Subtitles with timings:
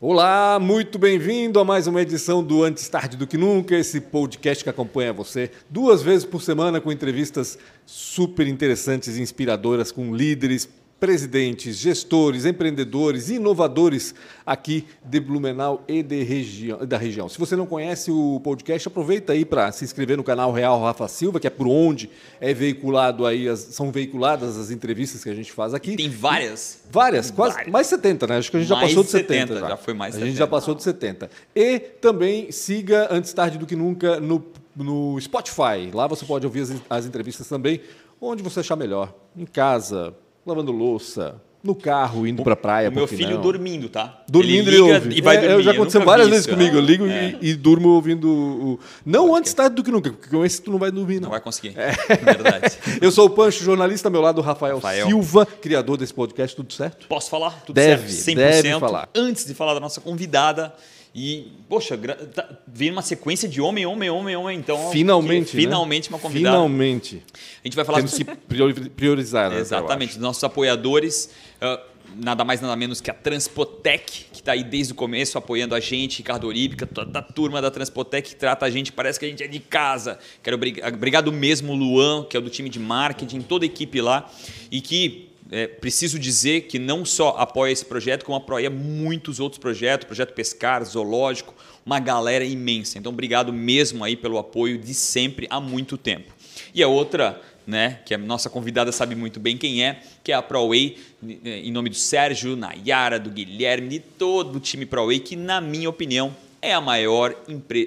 [0.00, 4.62] Olá, muito bem-vindo a mais uma edição do Antes Tarde do Que Nunca, esse podcast
[4.62, 10.68] que acompanha você duas vezes por semana com entrevistas super interessantes e inspiradoras com líderes,
[11.00, 14.14] presidentes, gestores, empreendedores, inovadores
[14.44, 17.28] aqui de Blumenau e de região, da região.
[17.28, 21.06] Se você não conhece o podcast, aproveita aí para se inscrever no canal Real Rafa
[21.06, 25.34] Silva, que é por onde é veiculado aí as, são veiculadas as entrevistas que a
[25.34, 25.96] gente faz aqui.
[25.96, 26.82] Tem várias.
[26.90, 27.72] Várias, quase várias.
[27.72, 28.38] mais 70, né?
[28.38, 29.40] Acho que a gente mais já passou de 70.
[29.40, 29.60] 70.
[29.60, 29.68] Já.
[29.68, 30.30] já foi mais A 70.
[30.30, 31.30] gente já passou de 70.
[31.54, 34.44] E também siga antes tarde do que nunca no,
[34.74, 35.90] no Spotify.
[35.92, 37.80] Lá você pode ouvir as, as entrevistas também,
[38.20, 39.14] onde você achar melhor.
[39.36, 40.14] Em casa,
[40.48, 42.88] lavando louça, no carro, indo para praia.
[42.88, 43.40] O meu filho não?
[43.42, 44.22] dormindo, tá?
[44.28, 45.18] Dormindo ele ele liga ouve.
[45.18, 45.54] e vai É, dormir.
[45.54, 46.54] eu já Eu aconteceu várias vezes isso.
[46.56, 46.76] comigo.
[46.76, 47.36] Eu ligo É.
[47.42, 48.80] e, e durmo ouvindo o.
[49.04, 51.22] Não antes tarde do que nunca, porque com esse tu não vai dormir, não.
[51.22, 51.74] Não vai conseguir.
[51.76, 51.90] É.
[52.16, 52.78] Verdade.
[53.02, 55.08] Eu sou o Pancho, jornalista, ao meu lado o Rafael, Rafael.
[55.08, 57.06] Silva, criador desse podcast, tudo certo?
[57.08, 57.50] Posso falar?
[57.66, 58.38] Tudo Deve, certo?
[58.38, 58.62] 100%.
[58.62, 59.08] deve falar.
[59.14, 60.72] Antes de falar da nossa convidada.
[61.14, 61.96] E, poxa,
[62.34, 64.58] tá, vem uma sequência de homem, homem, homem, homem.
[64.58, 65.50] Então, Finalmente.
[65.50, 65.62] que- né?
[65.62, 66.54] Finalmente uma convidada.
[66.56, 67.22] Finalmente.
[67.64, 69.58] A gente vai falar Temos que priori- priorizar, né?
[69.58, 71.30] Exatamente, dos nossos apoiadores.
[71.60, 71.80] ah,
[72.16, 75.80] nada mais, nada menos que a Transpotec, que está aí desde o começo apoiando a
[75.80, 79.28] gente, Ricardo Oríbica, toda a turma da Transpotec que trata a gente, parece que a
[79.28, 80.18] gente é de casa.
[80.42, 84.30] Quero obrig- obrigado mesmo, Luan, que é do time de marketing, toda a equipe lá,
[84.70, 89.58] e que é, preciso dizer que não só apoia esse projeto, como apoia muitos outros
[89.58, 91.54] projetos, projeto Pescar, Zoológico,
[91.84, 92.98] uma galera imensa.
[92.98, 96.32] Então, obrigado mesmo aí pelo apoio de sempre, há muito tempo.
[96.74, 100.34] E a outra, né, que a nossa convidada sabe muito bem quem é, que é
[100.34, 100.98] a ProWay,
[101.44, 105.88] em nome do Sérgio, Nayara, do Guilherme, de todo o time ProWay, que na minha
[105.88, 107.34] opinião é a maior,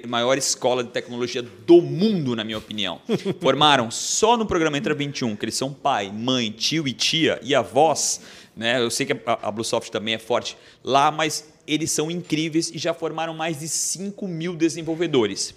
[0.06, 3.00] maior escola de tecnologia do mundo, na minha opinião.
[3.40, 7.54] Formaram só no programa Entra 21, que eles são pai, mãe, tio e tia e
[7.54, 8.20] avós.
[8.56, 8.80] Né?
[8.80, 12.78] Eu sei que a, a Bluesoft também é forte lá, mas eles são incríveis e
[12.78, 15.54] já formaram mais de 5 mil desenvolvedores.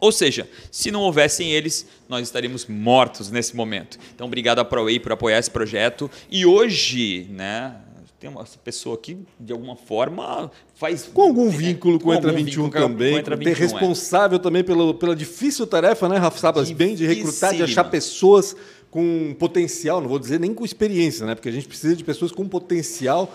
[0.00, 3.98] Ou seja, se não houvessem eles, nós estaríamos mortos nesse momento.
[4.14, 6.10] Então, obrigado à ProWay por apoiar esse projeto.
[6.30, 7.74] E hoje, né,
[8.24, 11.10] tem uma pessoa aqui, de alguma forma, faz...
[11.12, 13.52] Com algum vínculo com, o Entra algum 21 vínculo com- também, com Entra ter 21,
[13.52, 13.68] é.
[13.68, 16.38] responsável também pelo, pela difícil tarefa, né, Rafa?
[16.38, 18.56] Sabas, bem de recrutar, de achar pessoas
[18.90, 22.32] com potencial, não vou dizer nem com experiência, né, porque a gente precisa de pessoas
[22.32, 23.30] com potencial,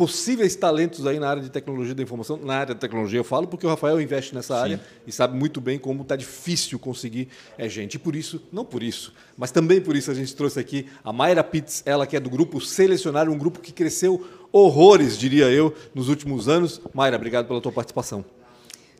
[0.00, 3.46] possíveis talentos aí na área de tecnologia da informação, na área da tecnologia eu falo,
[3.46, 7.28] porque o Rafael investe nessa área e sabe muito bem como está difícil conseguir
[7.58, 7.96] é, gente.
[7.96, 11.12] E por isso, não por isso, mas também por isso a gente trouxe aqui a
[11.12, 15.74] Mayra Pitts, ela que é do grupo Selecionário, um grupo que cresceu horrores, diria eu,
[15.94, 16.80] nos últimos anos.
[16.94, 18.24] Mayra, obrigado pela tua participação.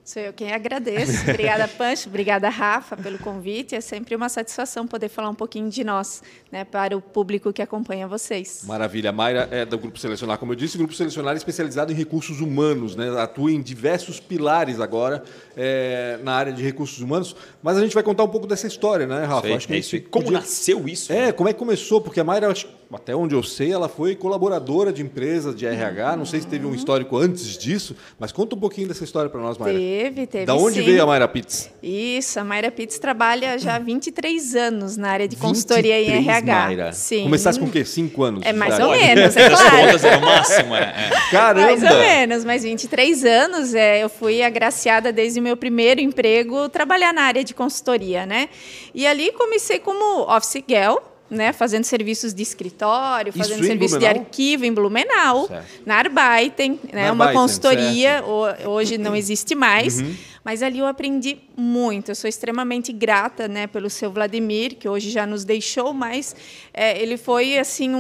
[0.03, 1.23] Sou eu quem agradeço.
[1.31, 2.09] Obrigada, Pancho.
[2.09, 3.77] Obrigada, Rafa, pelo convite.
[3.77, 7.63] É sempre uma satisfação poder falar um pouquinho de nós, né, para o público que
[7.63, 8.63] acompanha vocês.
[8.67, 9.11] Maravilha.
[9.11, 11.95] A Mayra é do Grupo Selecionar, como eu disse, o Grupo Selecionar é especializado em
[11.95, 13.09] recursos humanos, né?
[13.21, 15.23] atua em diversos pilares agora
[15.57, 19.07] é, na área de recursos humanos, mas a gente vai contar um pouco dessa história,
[19.07, 19.47] né, Rafa?
[19.47, 21.13] Aí, Acho que é a isso gente Como podia- nasceu isso?
[21.13, 22.01] É, como é que começou?
[22.01, 26.17] Porque a Mayra, acho- até onde eu sei, ela foi colaboradora de empresas de RH,
[26.17, 29.41] não sei se teve um histórico antes disso, mas conta um pouquinho dessa história para
[29.41, 29.79] nós, Mayra.
[29.79, 30.85] Teve, teve Da onde sim.
[30.85, 31.71] veio a Mayra Pitts?
[31.83, 36.27] Isso, a Mayra Pitts trabalha já há 23 anos na área de consultoria em 23,
[36.27, 36.55] RH.
[36.55, 36.93] Mayra.
[36.93, 37.23] Sim.
[37.23, 37.85] Começasse com o quê?
[37.85, 38.43] Cinco anos?
[38.45, 39.77] É mais ou menos, é As claro.
[39.87, 40.81] contas é o máximo, é.
[40.81, 41.31] é.
[41.31, 41.67] Caramba!
[41.67, 46.69] Mais ou menos, mas 23 anos, é, eu fui agraciada desde o meu primeiro emprego
[46.69, 48.49] trabalhar na área de consultoria, né?
[48.95, 50.97] E ali comecei como office girl,
[51.31, 55.65] né, fazendo serviços de escritório, fazendo serviço de arquivo em Blumenau, Certo.
[55.87, 60.15] na Arbeiten, né, Na uma Arbeiten, consultoria, ho- hoje não existe mais, Uhum.
[60.45, 62.11] mas ali eu aprendi muito.
[62.11, 66.35] Eu sou extremamente grata, né, pelo seu Vladimir, que hoje já nos deixou, mas
[66.75, 67.99] é, ele foi assim um-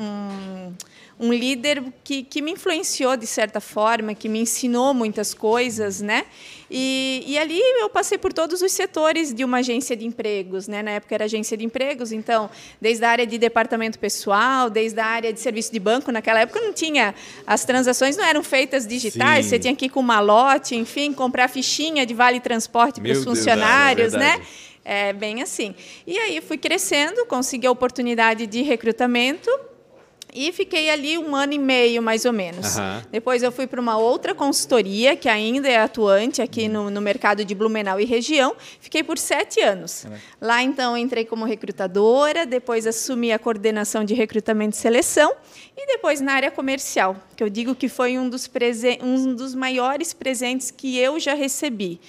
[0.00, 0.72] um
[1.20, 6.24] um líder que, que me influenciou de certa forma, que me ensinou muitas coisas, né?
[6.70, 10.82] E, e ali eu passei por todos os setores de uma agência de empregos, né?
[10.82, 12.48] Na época era agência de empregos, então
[12.80, 16.58] desde a área de departamento pessoal, desde a área de serviço de banco, naquela época
[16.58, 17.14] não tinha
[17.46, 19.50] as transações não eram feitas digitais, Sim.
[19.50, 23.24] você tinha que ir com malote, enfim, comprar fichinha de vale transporte para os Deus,
[23.24, 24.40] funcionários, é né?
[24.82, 25.74] É bem assim.
[26.06, 29.50] E aí fui crescendo, consegui a oportunidade de recrutamento
[30.34, 32.76] e fiquei ali um ano e meio, mais ou menos.
[32.76, 33.02] Aham.
[33.10, 37.44] Depois eu fui para uma outra consultoria, que ainda é atuante aqui no, no mercado
[37.44, 38.54] de Blumenau e região.
[38.80, 40.06] Fiquei por sete anos.
[40.40, 45.32] Lá, então, entrei como recrutadora, depois assumi a coordenação de recrutamento e seleção,
[45.76, 49.54] e depois na área comercial, que eu digo que foi um dos, presen- um dos
[49.54, 52.00] maiores presentes que eu já recebi.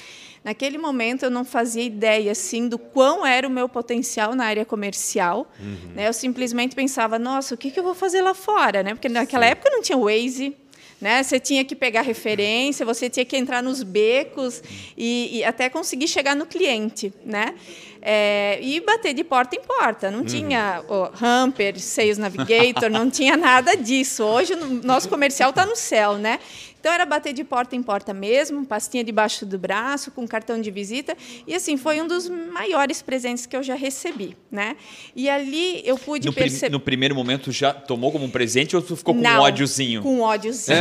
[0.43, 4.65] Naquele momento eu não fazia ideia assim do quão era o meu potencial na área
[4.65, 5.51] comercial.
[5.95, 6.07] Né?
[6.07, 8.81] Eu simplesmente pensava, nossa, o que, que eu vou fazer lá fora?
[8.81, 8.95] Né?
[8.95, 10.55] Porque naquela época não tinha Waze,
[10.99, 11.21] Né?
[11.21, 14.63] Você tinha que pegar referência, você tinha que entrar nos becos
[14.97, 17.13] e, e até conseguir chegar no cliente.
[17.23, 17.53] Né?
[18.01, 20.09] É, e bater de porta em porta.
[20.09, 20.25] Não uhum.
[20.25, 24.23] tinha o Hamper, Sales Navigator, não tinha nada disso.
[24.23, 26.39] Hoje o nosso comercial está no céu, né?
[26.81, 30.71] Então era bater de porta em porta mesmo, pastinha debaixo do braço, com cartão de
[30.71, 31.15] visita.
[31.45, 34.75] E assim, foi um dos maiores presentes que eu já recebi, né?
[35.15, 36.61] E ali eu pude no perceber.
[36.61, 39.43] Prim, no primeiro momento já tomou como um presente ou tu ficou com Não, um
[39.43, 40.01] ódiozinho?
[40.01, 40.79] Com um ódiozinho.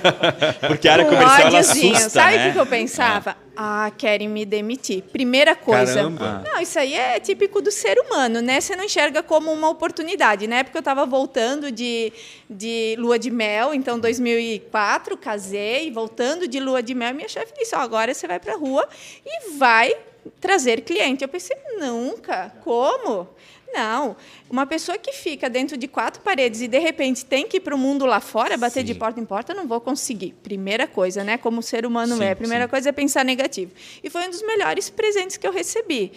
[0.66, 2.52] Porque a área com comercial ela assusta, Sabe o né?
[2.52, 3.36] que eu pensava?
[3.56, 3.90] Ah.
[3.96, 5.02] querem me demitir.
[5.02, 5.94] Primeira coisa.
[5.94, 6.42] Caramba.
[6.44, 8.60] Não, isso aí é típico do ser humano, né?
[8.60, 10.46] Você não enxerga como uma oportunidade.
[10.46, 12.12] Na época eu estava voltando de,
[12.48, 17.74] de lua de mel, então 2004, casei, voltando de lua de mel, minha chefe disse:
[17.74, 18.88] oh, agora você vai para a rua
[19.24, 19.94] e vai
[20.40, 21.22] trazer cliente.
[21.22, 23.28] Eu pensei: nunca, como?
[23.72, 24.16] Não.
[24.48, 27.74] Uma pessoa que fica dentro de quatro paredes e de repente tem que ir para
[27.74, 28.86] o mundo lá fora, bater sim.
[28.86, 30.34] de porta em porta, não vou conseguir.
[30.42, 31.36] Primeira coisa, né?
[31.36, 32.34] Como ser humano sim, é.
[32.34, 32.70] Primeira sim.
[32.70, 33.72] coisa é pensar negativo.
[34.02, 36.12] E foi um dos melhores presentes que eu recebi.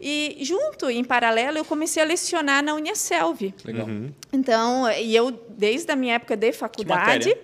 [0.00, 3.52] E junto, em paralelo, eu comecei a lecionar na Uniaselv.
[3.64, 3.86] Legal.
[3.86, 4.10] Uhum.
[4.32, 7.36] Então, e eu desde a minha época de faculdade,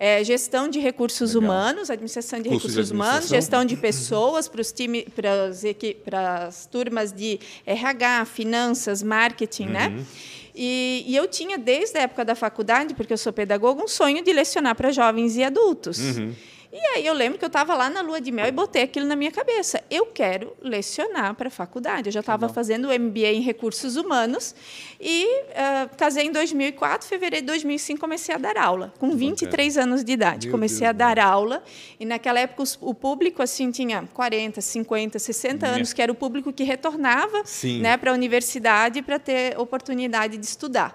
[0.00, 1.50] é, gestão de recursos Legal.
[1.50, 5.04] humanos, administração de Curso recursos de humanos, gestão de pessoas para os times,
[6.04, 9.88] para as turmas de RH, finanças, marketing, né?
[9.88, 9.96] uhum.
[9.96, 10.06] né?
[10.54, 14.24] E, e, eu tinha desde a época da faculdade, porque eu sou pedagoga, um sonho
[14.24, 15.98] de lecionar para jovens e adultos.
[15.98, 16.34] Uhum.
[16.72, 19.04] E aí eu lembro que eu estava lá na lua de mel e botei aquilo
[19.04, 19.82] na minha cabeça.
[19.90, 22.08] Eu quero lecionar para a faculdade.
[22.08, 24.54] Eu já estava fazendo o MBA em recursos humanos
[25.00, 30.04] e uh, casei em 2004, fevereiro de 2005 comecei a dar aula, com 23 anos
[30.04, 30.46] de idade.
[30.46, 31.26] Meu comecei Deus a dar Deus.
[31.26, 31.62] aula
[31.98, 36.52] e naquela época o público assim tinha 40, 50, 60 anos, que era o público
[36.52, 37.42] que retornava
[37.80, 40.94] né, para a universidade para ter oportunidade de estudar.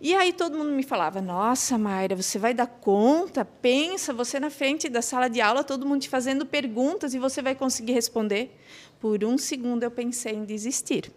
[0.00, 3.44] E aí todo mundo me falava: Nossa, Mayra, você vai dar conta?
[3.44, 7.40] Pensa, você na frente da sala de aula, todo mundo te fazendo perguntas e você
[7.40, 8.54] vai conseguir responder?
[9.00, 11.12] Por um segundo eu pensei em desistir.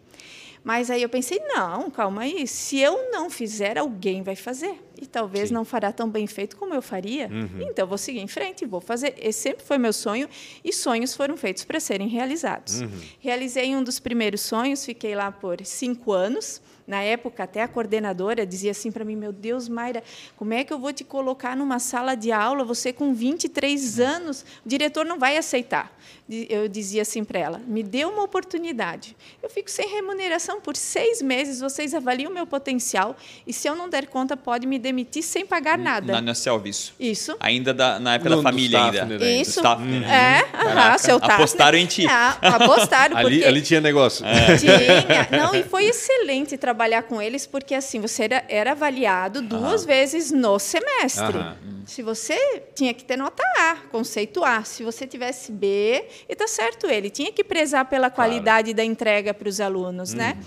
[0.63, 2.45] Mas aí eu pensei: não, calma aí.
[2.47, 4.75] Se eu não fizer, alguém vai fazer.
[5.01, 5.53] E talvez Sim.
[5.53, 7.27] não fará tão bem feito como eu faria.
[7.27, 7.61] Uhum.
[7.61, 9.15] Então, vou seguir em frente e vou fazer.
[9.17, 10.27] Esse sempre foi meu sonho.
[10.63, 12.81] E sonhos foram feitos para serem realizados.
[12.81, 12.91] Uhum.
[13.19, 16.61] Realizei um dos primeiros sonhos, fiquei lá por cinco anos.
[16.89, 20.01] Na época, até a coordenadora dizia assim para mim: Meu Deus, Mayra,
[20.35, 24.43] como é que eu vou te colocar numa sala de aula, você com 23 anos?
[24.65, 25.95] O diretor não vai aceitar.
[26.27, 29.15] Eu dizia assim para ela: Me dê uma oportunidade.
[29.41, 33.15] Eu fico sem remuneração por seis meses, vocês avaliam o meu potencial
[33.45, 36.13] e, se eu não der conta, pode me demitir sem pagar nada.
[36.13, 36.91] Na, na Selvis.
[36.99, 37.37] Isso.
[37.39, 39.05] Ainda da, na época não, da família, ainda.
[39.05, 39.41] Né?
[39.41, 39.61] Isso.
[39.61, 40.03] Uhum.
[40.05, 42.07] É, aham, seu Apostaram em ti.
[42.07, 43.13] É, apostaram.
[43.17, 44.25] ali, ali tinha negócio.
[44.25, 44.57] É.
[44.57, 45.37] Tinha.
[45.37, 49.83] Não, e foi excelente trabalhar trabalhar com eles porque assim você era, era avaliado duas
[49.83, 51.37] vezes no semestre.
[51.85, 52.37] Se você
[52.73, 57.09] tinha que ter nota A, conceito A, se você tivesse B, e tá certo ele
[57.09, 58.77] tinha que prezar pela qualidade claro.
[58.77, 60.29] da entrega para os alunos, né?
[60.31, 60.37] uhum.
[60.37, 60.45] né?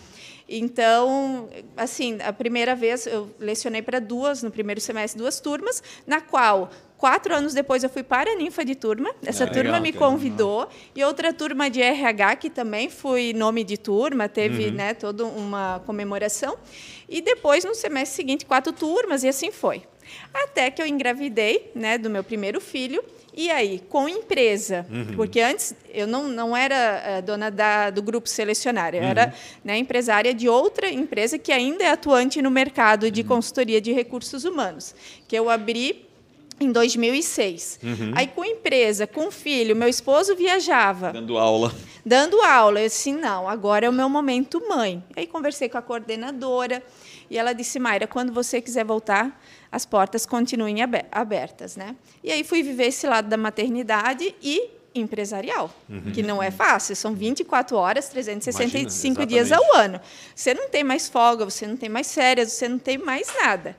[0.55, 6.21] Então, assim, a primeira vez eu lecionei para duas, no primeiro semestre, duas turmas, na
[6.21, 6.71] qual
[7.03, 9.13] Quatro anos depois eu fui para a ninfa de turma.
[9.27, 10.69] Essa é, turma legal, me convidou.
[10.95, 14.75] E outra turma de RH, que também fui nome de turma, teve uhum.
[14.75, 16.57] né, toda uma comemoração.
[17.09, 19.83] E depois, no semestre seguinte, quatro turmas, e assim foi.
[20.33, 23.03] Até que eu engravidei né, do meu primeiro filho.
[23.35, 25.17] E aí, com empresa, uhum.
[25.17, 29.09] porque antes eu não, não era uh, dona da, do grupo selecionário, eu uhum.
[29.09, 29.35] era
[29.65, 33.29] né, empresária de outra empresa que ainda é atuante no mercado de uhum.
[33.29, 34.95] consultoria de recursos humanos,
[35.27, 36.07] que eu abri
[36.61, 37.81] em 2006.
[37.83, 38.13] Uhum.
[38.15, 41.13] Aí, com empresa, com filho, meu esposo viajava.
[41.13, 41.75] Dando aula.
[42.05, 42.81] Dando aula.
[42.81, 45.03] Eu disse, não, agora é o meu momento mãe.
[45.17, 46.83] Aí, conversei com a coordenadora
[47.31, 49.41] e ela disse, Mayra, quando você quiser voltar,
[49.73, 50.77] as portas continuem
[51.11, 51.75] abertas.
[51.75, 51.97] Né?
[52.23, 56.13] E aí, fui viver esse lado da maternidade e empresarial, uhum.
[56.13, 59.99] que não é fácil, são 24 horas, 365 Imagina, dias ao ano.
[60.35, 63.75] Você não tem mais folga, você não tem mais férias, você não tem mais nada.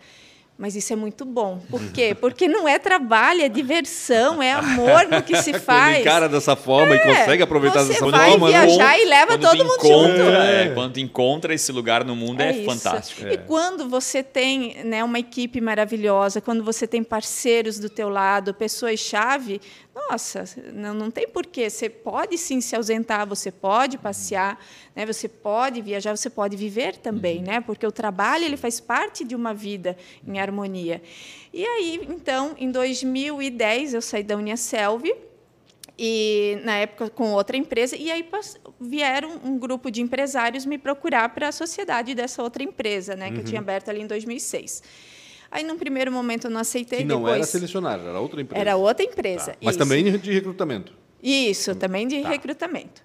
[0.58, 1.60] Mas isso é muito bom.
[1.70, 2.16] Por quê?
[2.16, 5.96] Porque não é trabalho, é diversão, é amor no que se faz.
[5.96, 8.18] Quando encara dessa forma é, e consegue aproveitar dessa forma.
[8.18, 10.22] Você vai viajar e leva todo mundo junto.
[10.22, 13.28] É, quando encontra esse lugar no mundo é, é fantástico.
[13.28, 18.54] E quando você tem né, uma equipe maravilhosa, quando você tem parceiros do teu lado,
[18.54, 19.60] pessoas-chave,
[19.96, 20.44] nossa,
[20.74, 21.70] não, não tem porquê.
[21.70, 24.60] Você pode sim se ausentar, você pode passear,
[24.96, 25.06] né?
[25.06, 27.44] você pode viajar, você pode viver também, uhum.
[27.44, 27.62] né?
[27.62, 29.96] porque o trabalho ele faz parte de uma vida
[30.28, 31.02] em harmonia.
[31.54, 35.06] E aí, então, em 2010, eu saí da Uniaselv,
[35.98, 38.28] e na época com outra empresa e aí
[38.82, 43.34] vieram um grupo de empresários me procurar para a sociedade dessa outra empresa né que
[43.34, 43.40] uhum.
[43.42, 44.82] eu tinha aberto ali em 2006
[45.54, 47.00] Aí, num primeiro momento, eu não aceitei.
[47.00, 47.36] Que não depois...
[47.36, 48.60] era selecionária, era outra empresa.
[48.60, 49.52] Era outra empresa.
[49.52, 49.58] Tá.
[49.62, 50.92] Mas também de recrutamento.
[51.22, 52.30] Isso, também de Tá.
[52.30, 53.04] recrutamento.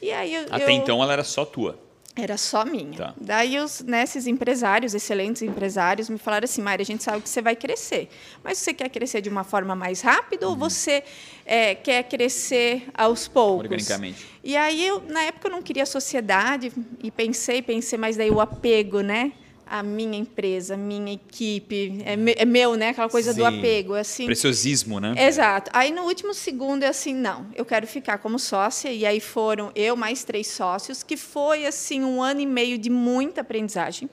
[0.00, 1.76] E aí eu, Até eu- então ela era só tua.
[2.20, 2.96] Era só minha.
[2.96, 3.14] Tá.
[3.20, 7.28] Daí os, né, esses empresários, excelentes empresários, me falaram assim, Mari, a gente sabe que
[7.28, 8.08] você vai crescer,
[8.42, 11.04] mas você quer crescer de uma forma mais rápida ou você
[11.46, 13.64] é, quer crescer aos poucos?
[13.64, 14.26] Organicamente.
[14.42, 18.40] E aí, eu, na época, eu não queria sociedade e pensei, pensei, mas daí o
[18.40, 19.32] apego, né?
[19.70, 22.88] A minha empresa, a minha equipe, é, me- é meu, né?
[22.90, 23.58] Aquela coisa do Sim.
[23.58, 24.24] apego, assim.
[24.26, 25.14] Preciosismo, né?
[25.18, 25.70] Exato.
[25.74, 28.90] Aí no último segundo é assim, não, eu quero ficar como sócia.
[28.90, 32.88] E aí foram eu mais três sócios, que foi assim um ano e meio de
[32.90, 34.08] muita aprendizagem,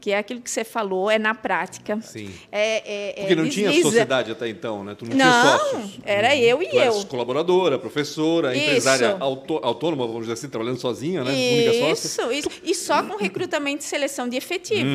[0.00, 1.98] que é aquilo que você falou, é na prática.
[2.02, 2.30] Sim.
[2.52, 4.94] É, é, é Porque não tinha sociedade até então, né?
[4.94, 5.98] Tu não, Não, tinha sócios.
[6.04, 7.04] era eu e Tu eras eu.
[7.06, 8.64] colaboradora, professora, Isso.
[8.64, 11.30] empresária autô- autônoma, vamos dizer assim, trabalhando sozinha, né?
[11.32, 12.06] Única sócia.
[12.06, 12.48] Isso, isso.
[12.64, 14.82] E só com recrutamento e seleção de efetivos.
[14.84, 14.89] Uhum.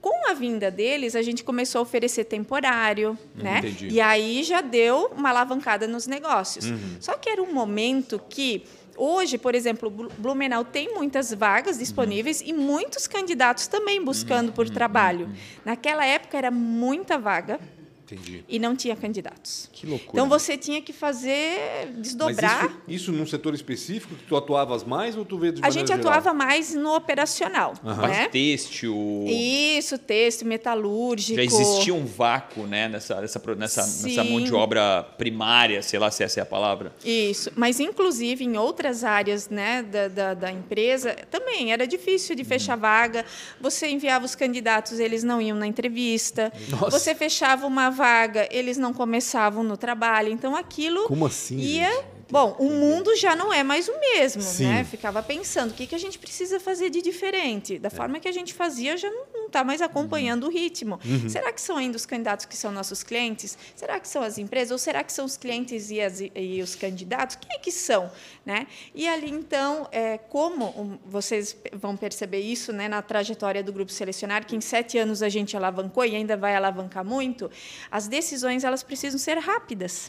[0.00, 3.58] Com a vinda deles, a gente começou a oferecer temporário, né?
[3.58, 3.88] Entendi.
[3.88, 6.66] E aí já deu uma alavancada nos negócios.
[6.66, 6.96] Uhum.
[7.00, 8.64] Só que era um momento que
[9.00, 14.68] Hoje, por exemplo, Blu- Blumenau tem muitas vagas disponíveis e muitos candidatos também buscando por
[14.68, 15.30] trabalho.
[15.64, 17.60] Naquela época era muita vaga
[18.10, 18.44] Entendi.
[18.48, 19.68] e não tinha candidatos.
[19.72, 20.10] Que loucura.
[20.12, 22.62] Então você tinha que fazer desdobrar.
[22.62, 25.70] Mas isso, isso num setor específico que tu atuavas mais ou tu vê de A
[25.70, 26.00] gente geral?
[26.00, 28.28] atuava mais no operacional, Parte né?
[28.28, 29.24] têxtil.
[29.28, 31.36] Isso, texto, metalúrgico.
[31.36, 36.10] Já existia um vácuo, né, nessa, nessa, nessa, nessa mão de obra primária, sei lá
[36.10, 36.92] se essa é a palavra.
[37.04, 42.44] Isso, mas inclusive em outras áreas né, da, da, da empresa também era difícil de
[42.44, 43.24] fechar vaga.
[43.60, 46.52] Você enviava os candidatos, eles não iam na entrevista.
[46.70, 46.90] Nossa.
[46.90, 50.30] Você fechava uma vaga, eles não começavam no trabalho.
[50.30, 51.90] Então aquilo Como assim, ia.
[51.90, 52.18] gente?
[52.30, 54.66] Bom, o mundo já não é mais o mesmo, Sim.
[54.66, 54.84] né?
[54.84, 57.76] Ficava pensando o que, que a gente precisa fazer de diferente.
[57.76, 57.78] É.
[57.78, 60.98] Da forma que a gente fazia, já não está mais acompanhando o ritmo.
[61.04, 61.28] Uhum.
[61.28, 63.58] Será que são ainda os candidatos que são nossos clientes?
[63.74, 64.70] Será que são as empresas?
[64.70, 67.36] Ou será que são os clientes e, as- e os candidatos?
[67.36, 68.10] Quem é que são?
[68.46, 68.66] Né?
[68.94, 74.46] E ali, então, é, como vocês vão perceber isso né, na trajetória do Grupo Selecionar,
[74.46, 77.50] que em sete anos a gente alavancou e ainda vai alavancar muito,
[77.90, 80.08] as decisões elas precisam ser rápidas.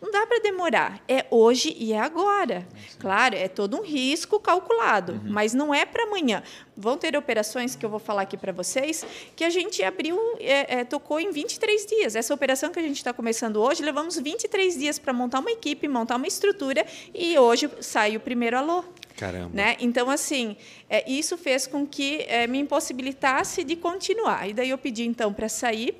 [0.00, 1.00] Não dá para demorar.
[1.06, 2.66] É hoje e é agora.
[2.98, 6.42] Claro, é todo um risco calculado, mas não é para amanhã.
[6.82, 10.80] Vão ter operações que eu vou falar aqui para vocês que a gente abriu, é,
[10.80, 12.16] é, tocou em 23 dias.
[12.16, 15.86] Essa operação que a gente está começando hoje, levamos 23 dias para montar uma equipe,
[15.86, 16.84] montar uma estrutura
[17.14, 18.84] e hoje sai o primeiro alô.
[19.16, 19.50] Caramba.
[19.54, 19.76] Né?
[19.78, 20.56] Então, assim,
[20.90, 24.48] é, isso fez com que é, me impossibilitasse de continuar.
[24.48, 25.94] E daí eu pedi, então, para sair.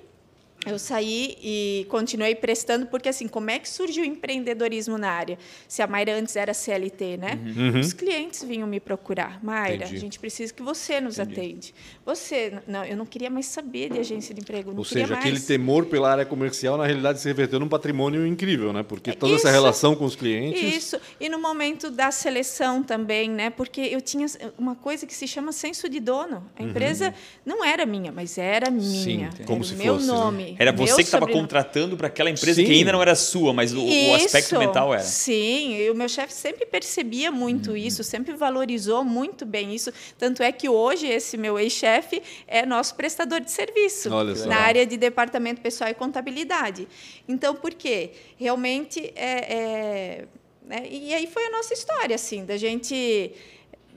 [0.64, 5.36] Eu saí e continuei prestando, porque assim, como é que surgiu o empreendedorismo na área?
[5.66, 7.38] Se a Mayra antes era CLT, né?
[7.80, 9.42] Os clientes vinham me procurar.
[9.42, 9.76] Mayra, Uhum.
[9.82, 9.96] Entendi.
[9.96, 11.74] a gente precisa que você nos atende.
[12.06, 15.18] Você, não, eu não queria mais saber de agência de emprego, não Ou seja, mais.
[15.20, 18.82] aquele temor pela área comercial, na realidade, se reverteu num patrimônio incrível, né?
[18.82, 19.52] Porque toda essa Isso.
[19.52, 20.62] relação com os clientes.
[20.62, 20.96] Isso.
[21.20, 23.50] E no momento da seleção também, né?
[23.50, 24.26] Porque eu tinha
[24.58, 26.44] uma coisa que se chama senso de dono.
[26.56, 27.12] A empresa
[27.44, 29.30] não era minha, mas era minha.
[29.38, 29.44] Uhum.
[29.44, 30.12] como era se meu fosse, né?
[30.58, 31.42] Era meu você que estava sobrenome.
[31.42, 32.66] contratando para aquela empresa Sim.
[32.66, 35.02] que ainda não era sua, mas o, o aspecto mental era.
[35.02, 37.76] Sim, e o meu chefe sempre percebia muito Uhum.
[37.76, 39.92] isso, sempre valorizou muito bem isso.
[40.18, 44.46] Tanto é que hoje esse meu ex-chefe é nosso prestador de serviço Olha só.
[44.46, 46.86] na área de departamento pessoal e contabilidade.
[47.28, 48.10] Então, por quê?
[48.36, 50.24] Realmente é, é-
[50.66, 50.84] né?
[50.90, 53.32] E aí foi a nossa história, assim, da gente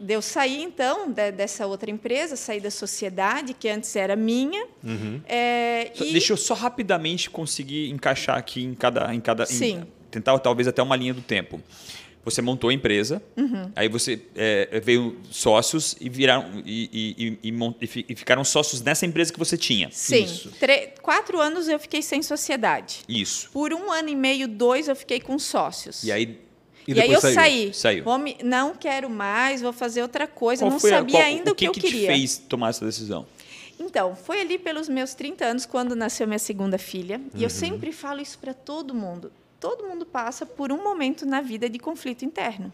[0.08, 4.66] eu sair então de- dessa outra empresa, sair da sociedade que antes era minha.
[4.84, 5.22] Uhum.
[5.28, 9.14] é, e- Deixa eu só rapidamente conseguir encaixar aqui em cada.
[9.14, 9.84] Em cada em- Sim.
[10.12, 11.62] tentar talvez até uma linha do tempo.
[12.24, 13.72] Você montou a empresa, Uhum.
[13.76, 19.32] aí você é, veio sócios e viraram e, e- e- e ficaram sócios nessa empresa
[19.32, 19.90] que você tinha.
[19.92, 20.26] Sim,
[21.04, 23.02] quatro anos eu fiquei sem sociedade.
[23.08, 23.50] Isso.
[23.52, 26.04] Por um ano e meio, dois, eu fiquei com sócios.
[26.04, 26.40] E aí
[26.88, 27.34] E E, aí eu saiu.
[27.36, 27.74] saí.
[27.74, 28.04] Saiu.
[28.04, 30.64] Vou me- não quero mais, vou fazer outra coisa.
[30.64, 32.02] qual não foi sabia qual- ainda o que, eu que queria.
[32.02, 33.26] te fez tomar essa decisão?
[33.80, 37.20] Então, foi ali pelos meus 30 anos, quando nasceu minha segunda filha.
[37.34, 37.44] E Uhum.
[37.44, 39.32] eu sempre falo isso para todo mundo.
[39.60, 42.72] Todo mundo passa por um momento na vida de conflito interno.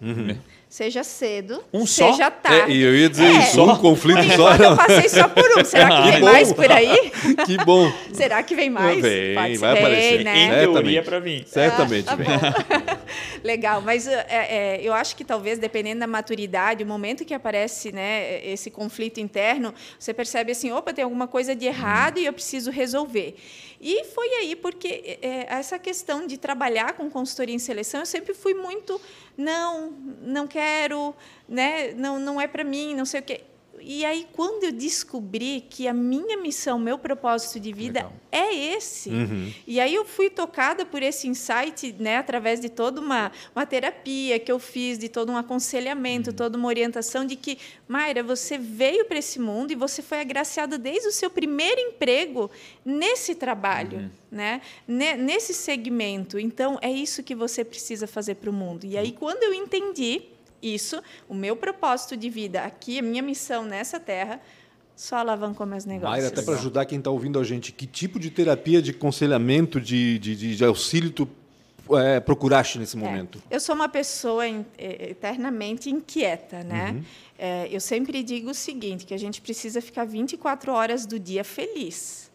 [0.68, 2.12] Seja cedo, Um só?
[2.12, 2.72] seja É, tarde.
[2.74, 3.40] e eu ia dizer É.
[3.40, 4.56] isso, um conflito só.
[4.56, 5.64] eu passei só por um.
[5.66, 6.26] Será que Que vem bom.
[6.32, 7.12] mais por aí?
[7.46, 7.92] Que bom.
[8.14, 9.02] Será que vem mais?
[9.02, 10.24] Vem, Pode vai aparecer.
[10.24, 10.32] né?
[10.38, 10.72] Em Certamente.
[10.74, 11.44] teoria para mim.
[11.46, 12.08] Certamente.
[12.10, 12.98] Ah, tá.
[13.44, 17.92] Legal, mas é, é, eu acho que talvez, dependendo da maturidade, o momento que aparece
[17.92, 22.34] né, esse conflito interno, você percebe assim, opa, tem alguma coisa de errado e eu
[22.34, 23.36] preciso resolver.
[23.82, 28.32] E foi aí, porque é, essa questão de trabalhar com consultoria em seleção, eu sempre
[28.36, 29.02] fui muito,
[29.36, 29.90] não,
[30.22, 31.16] não quero,
[31.50, 33.42] né, não, não é para mim, não sei o quê.
[33.84, 38.14] E aí quando eu descobri que a minha missão, meu propósito de vida Legal.
[38.32, 39.52] é esse, uhum.
[39.66, 44.40] e aí eu fui tocada por esse insight, né, através de toda uma, uma terapia
[44.40, 46.36] que eu fiz, de todo um aconselhamento, uhum.
[46.36, 47.58] toda uma orientação de que,
[47.88, 52.50] Mayra, você veio para esse mundo e você foi agraciada desde o seu primeiro emprego
[52.86, 54.10] nesse trabalho, uhum.
[54.32, 56.40] né, nesse segmento.
[56.40, 58.86] Então é isso que você precisa fazer para o mundo.
[58.86, 60.24] E aí quando eu entendi
[60.62, 64.39] isso, o meu propósito de vida aqui, a minha missão nessa terra,
[64.96, 66.12] só alavancou meus negócios.
[66.12, 69.82] Mayra, até para ajudar quem está ouvindo a gente, que tipo de terapia, de aconselhamento,
[69.82, 71.27] de, de, de auxílio tu
[71.91, 73.41] é, procuraste nesse é, momento?
[73.50, 74.44] Eu sou uma pessoa
[74.77, 76.91] eternamente inquieta, né?
[76.91, 77.03] Uhum.
[77.38, 81.44] É, eu sempre digo o seguinte, que a gente precisa ficar 24 horas do dia
[81.44, 82.31] feliz.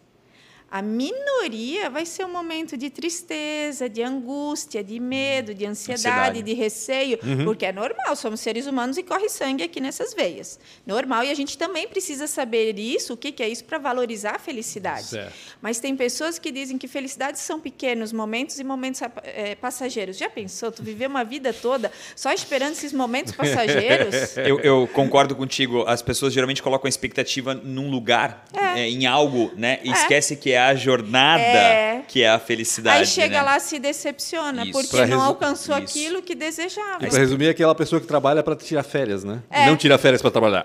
[0.68, 6.42] A minoria vai ser um momento de tristeza, de angústia, de medo, de ansiedade, ansiedade.
[6.42, 7.44] de receio, uhum.
[7.44, 10.58] porque é normal, somos seres humanos e corre sangue aqui nessas veias.
[10.85, 14.38] Normal, e a gente também precisa saber isso, o que é isso, para valorizar a
[14.40, 15.06] felicidade.
[15.06, 15.32] Certo.
[15.62, 20.18] Mas tem pessoas que dizem que felicidades são pequenos momentos e momentos é, passageiros.
[20.18, 20.73] Já pensou?
[20.73, 24.37] Tu viver uma vida toda só esperando esses momentos passageiros?
[24.37, 25.85] eu, eu, concordo contigo.
[25.87, 28.80] As pessoas geralmente colocam a expectativa num lugar, é.
[28.80, 29.78] É, em algo, né?
[29.85, 29.92] E é.
[29.92, 32.03] esquece que é a jornada é.
[32.07, 32.99] que é a felicidade.
[32.99, 33.43] Aí chega né?
[33.43, 34.73] lá se decepciona, isso.
[34.73, 35.85] porque pra não alcançou isso.
[35.85, 36.99] aquilo que desejava.
[36.99, 39.43] Para resumir, é aquela pessoa que trabalha para tirar férias, né?
[39.51, 39.67] É.
[39.67, 40.65] Não tira férias para trabalhar.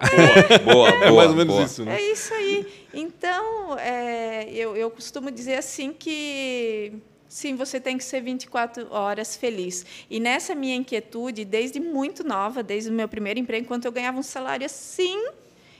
[0.65, 1.65] Boa, boa, É mais ou menos boa.
[1.65, 1.95] isso, né?
[1.95, 2.67] É isso aí.
[2.93, 6.93] Então, é, eu, eu costumo dizer assim que
[7.31, 9.85] Sim, você tem que ser 24 horas feliz.
[10.09, 14.19] E nessa minha inquietude, desde muito nova, desde o meu primeiro emprego, enquanto eu ganhava
[14.19, 15.17] um salário assim,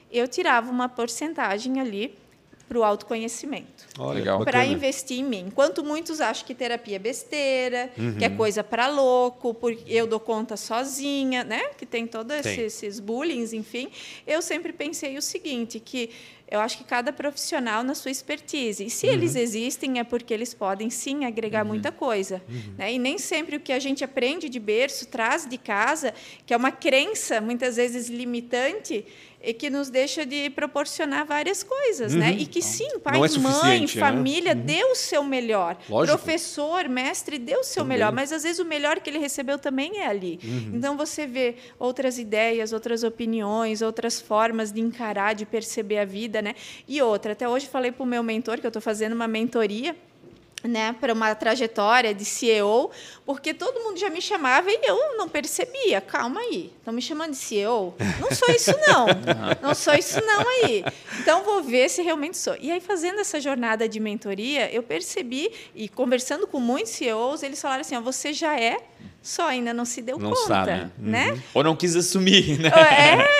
[0.10, 2.18] eu tirava uma porcentagem ali
[2.72, 3.86] para o autoconhecimento.
[4.46, 5.44] Para investir em mim.
[5.48, 8.16] Enquanto muitos acham que terapia é besteira, uhum.
[8.16, 11.62] que é coisa para louco, porque eu dou conta sozinha, né?
[11.78, 13.90] Que tem todos esses, esses bullying, enfim.
[14.26, 16.12] Eu sempre pensei o seguinte, que
[16.52, 18.86] eu acho que cada profissional na sua expertise.
[18.86, 19.14] E se uhum.
[19.14, 21.70] eles existem, é porque eles podem sim agregar uhum.
[21.70, 22.42] muita coisa.
[22.48, 22.76] Uhum.
[22.78, 22.94] Né?
[22.94, 26.14] E nem sempre o que a gente aprende de berço traz de casa,
[26.46, 29.06] que é uma crença muitas vezes limitante,
[29.44, 32.30] e que nos deixa de proporcionar várias coisas, né?
[32.30, 32.36] uhum.
[32.36, 32.42] né?
[32.42, 33.88] E que sim, pai, é mãe, né?
[33.88, 34.62] família né?
[34.62, 36.18] deu o seu melhor, Lógico.
[36.18, 37.98] professor, mestre deu o seu também.
[37.98, 40.40] melhor, mas às vezes o melhor que ele recebeu também é ali.
[40.44, 40.72] Uhum.
[40.76, 46.42] Então você vê outras ideias, outras opiniões, outras formas de encarar, de perceber a vida,
[46.42, 46.56] né?
[46.88, 49.96] E outra, até hoje falei para o meu mentor que eu estou fazendo uma mentoria
[50.64, 52.92] né, para uma trajetória de CEO,
[53.26, 56.02] porque todo mundo já me chamava e eu não percebia.
[56.02, 57.96] Calma aí, estão me chamando de CEO?
[58.20, 59.08] Não sou isso não,
[59.62, 60.84] não sou isso não aí.
[61.20, 62.56] Então vou ver se realmente sou.
[62.60, 67.62] E aí fazendo essa jornada de mentoria, eu percebi e conversando com muitos CEOs, eles
[67.62, 68.78] falaram assim: ó, você já é
[69.22, 70.92] só ainda não se deu não conta, sabe.
[70.98, 71.32] né?
[71.32, 71.42] Uhum.
[71.54, 72.72] Ou não quis assumir, né?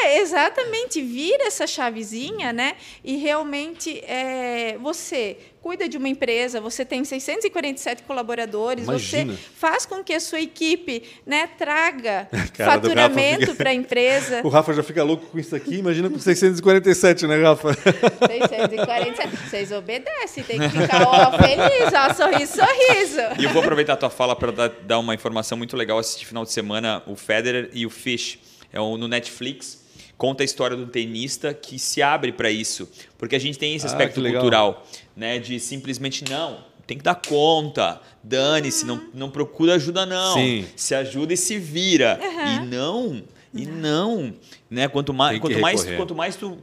[0.04, 1.02] É, exatamente.
[1.02, 2.76] Vira essa chavezinha, né?
[3.04, 9.34] E realmente é, você cuida de uma empresa, você tem 647 colaboradores, Imagina.
[9.34, 14.42] você faz com que a sua equipe né, traga faturamento para a empresa.
[14.44, 17.74] O Rafa já fica louco com isso aqui, imagina com 647, né, Rafa?
[18.28, 19.38] 647.
[19.50, 23.22] Vocês obedecem, tem que ficar ó, feliz, ó, sorriso, sorriso.
[23.40, 25.98] E eu vou aproveitar a tua fala para dar uma informação muito legal.
[26.00, 28.40] Assisti final de semana o Federer e o Fish,
[28.72, 29.82] é no Netflix
[30.22, 33.88] conta a história do tenista que se abre para isso, porque a gente tem esse
[33.88, 39.74] ah, aspecto cultural, né, de simplesmente não, tem que dar conta, dane-se, não, não procura
[39.74, 40.68] ajuda não, Sim.
[40.76, 42.54] se ajuda e se vira, uhum.
[42.54, 44.34] e não e não,
[44.72, 44.88] né?
[44.88, 46.58] Quanto mais, quanto mais, quanto mais tu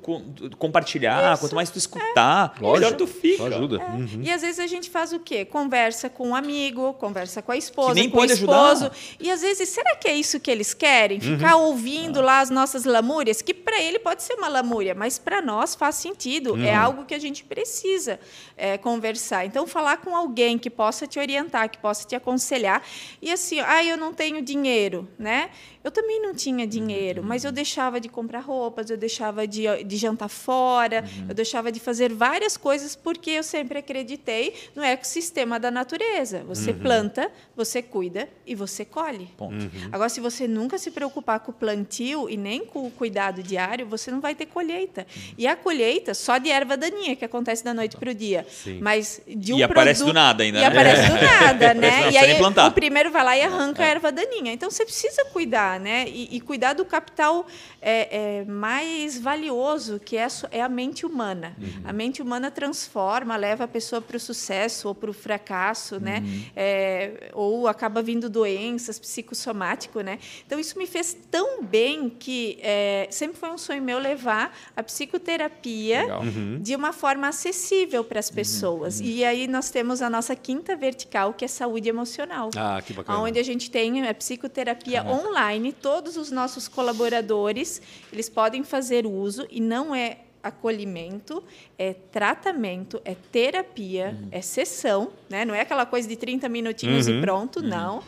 [0.56, 1.42] compartilhar, Isso.
[1.42, 2.72] quanto mais tu escutar, é.
[2.72, 3.44] melhor tu fica.
[3.44, 3.76] ajuda.
[3.76, 3.86] É.
[3.86, 4.22] Uhum.
[4.22, 5.44] E às vezes a gente faz o quê?
[5.44, 8.86] Conversa com um amigo, conversa com a esposa, que nem com pode o esposo.
[8.86, 8.96] Ajudar.
[9.20, 11.18] E às vezes, será que é isso que eles querem?
[11.18, 11.36] Uhum.
[11.36, 12.24] Ficar ouvindo ah.
[12.24, 15.96] lá as nossas lamúrias, que para ele pode ser uma lamúria, mas para nós faz
[15.96, 16.50] sentido.
[16.50, 16.64] É uhum.
[16.64, 18.18] É algo que a gente precisa
[18.56, 19.44] é, conversar.
[19.44, 22.82] Então, falar com alguém que possa te orientar, que possa te aconselhar.
[23.20, 25.50] E assim, ah, eu não tenho dinheiro, né?
[25.82, 29.96] Eu também não tinha dinheiro, mas eu deixava de comprar roupas, eu deixava de, de
[29.96, 31.26] jantar fora, uhum.
[31.28, 36.42] eu deixava de fazer várias coisas porque eu sempre acreditei no ecossistema da natureza.
[36.46, 36.78] Você uhum.
[36.78, 39.28] planta, você cuida e você colhe.
[39.38, 39.70] Uhum.
[39.92, 43.86] Agora, se você nunca se preocupar com o plantio e nem com o cuidado diário,
[43.86, 45.02] você não vai ter colheita.
[45.02, 45.34] Uhum.
[45.36, 48.46] E a colheita só de erva daninha, que acontece da noite para o dia.
[48.48, 48.78] Sim.
[48.80, 50.58] Mas de um e aparece do nada ainda.
[50.58, 50.66] E né?
[50.66, 52.10] aparece do nada, né?
[52.10, 54.52] e aí o primeiro vai lá e arranca a erva daninha.
[54.52, 56.04] Então, você precisa cuidar cuidar, né?
[56.08, 57.46] E, e cuidar do capital
[57.88, 61.56] é, é, mais valioso, que é a, é a mente humana.
[61.58, 61.82] Uhum.
[61.84, 66.18] A mente humana transforma, leva a pessoa para o sucesso ou para o fracasso, né?
[66.18, 66.26] uhum.
[66.26, 66.44] né?
[66.54, 70.18] É, ou acaba vindo doenças psicossomático, né?
[70.46, 74.82] Então isso me fez tão bem que é, sempre foi um sonho meu levar a
[74.82, 76.58] psicoterapia uhum.
[76.60, 78.34] de uma forma acessível para as uhum.
[78.34, 79.00] pessoas.
[79.00, 79.06] Uhum.
[79.06, 82.50] E aí nós temos a nossa quinta vertical, que é saúde emocional.
[82.54, 83.20] Ah, que bacana.
[83.20, 87.77] Onde a gente tem a psicoterapia online, todos os nossos colaboradores,
[88.12, 91.42] eles podem fazer uso e não é acolhimento,
[91.78, 94.28] é tratamento, é terapia, uhum.
[94.30, 95.44] é sessão, né?
[95.44, 97.18] não é aquela coisa de 30 minutinhos uhum.
[97.18, 97.66] e pronto, uhum.
[97.66, 98.02] não.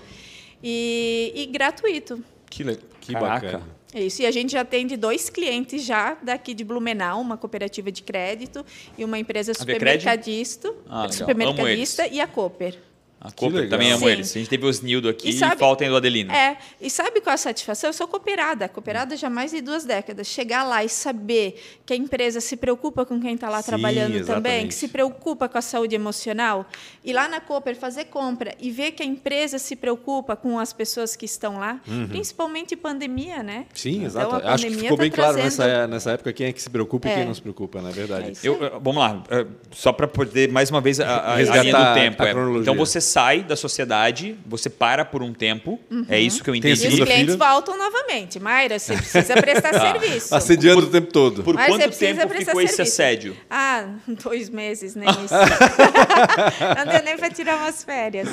[0.63, 2.23] E, e, gratuito.
[2.49, 2.65] Que,
[3.01, 3.63] que bacana.
[3.93, 7.91] É isso, e a gente já atende dois clientes já daqui de Blumenau, uma cooperativa
[7.91, 8.65] de crédito
[8.97, 12.79] e uma empresa supermercadista, ah, supermercadista e a Cooper.
[13.21, 14.13] A Cooper também amo Sim.
[14.13, 14.31] eles.
[14.31, 16.33] A gente teve o Osnildo aqui e, sabe, e falta ainda o Adelino.
[16.33, 17.91] É, e sabe qual é a satisfação?
[17.91, 20.27] Eu sou cooperada, cooperada já há mais de duas décadas.
[20.27, 24.15] Chegar lá e saber que a empresa se preocupa com quem está lá Sim, trabalhando
[24.15, 24.43] exatamente.
[24.43, 26.67] também, que se preocupa com a saúde emocional,
[27.05, 30.73] e lá na Cooper fazer compra e ver que a empresa se preocupa com as
[30.73, 32.09] pessoas que estão lá, uhum.
[32.09, 33.67] principalmente pandemia, né?
[33.75, 34.37] Sim, então, exato.
[34.47, 35.35] Acho que ficou tá bem trazendo...
[35.35, 37.27] claro nessa, nessa época quem é que se preocupa e quem é.
[37.27, 38.31] não se preocupa, não é verdade?
[38.31, 41.75] É eu, vamos lá, é, só para poder mais uma vez a, a, a linha
[41.75, 42.23] do tempo.
[42.23, 42.31] É.
[42.61, 45.81] Então você sai da sociedade você para por um tempo.
[45.90, 46.07] Uhum.
[46.09, 46.85] É isso que eu entendi.
[46.85, 47.37] E os clientes filha?
[47.37, 48.38] voltam novamente.
[48.38, 50.35] Mayra, você precisa prestar ah, serviço.
[50.35, 51.42] Assediando por, o tempo todo.
[51.42, 52.61] Por quanto tempo ficou serviço.
[52.61, 53.37] esse assédio?
[53.51, 53.88] Ah,
[54.23, 55.35] dois meses, nem isso.
[56.77, 58.29] Não deu nem para tirar umas férias.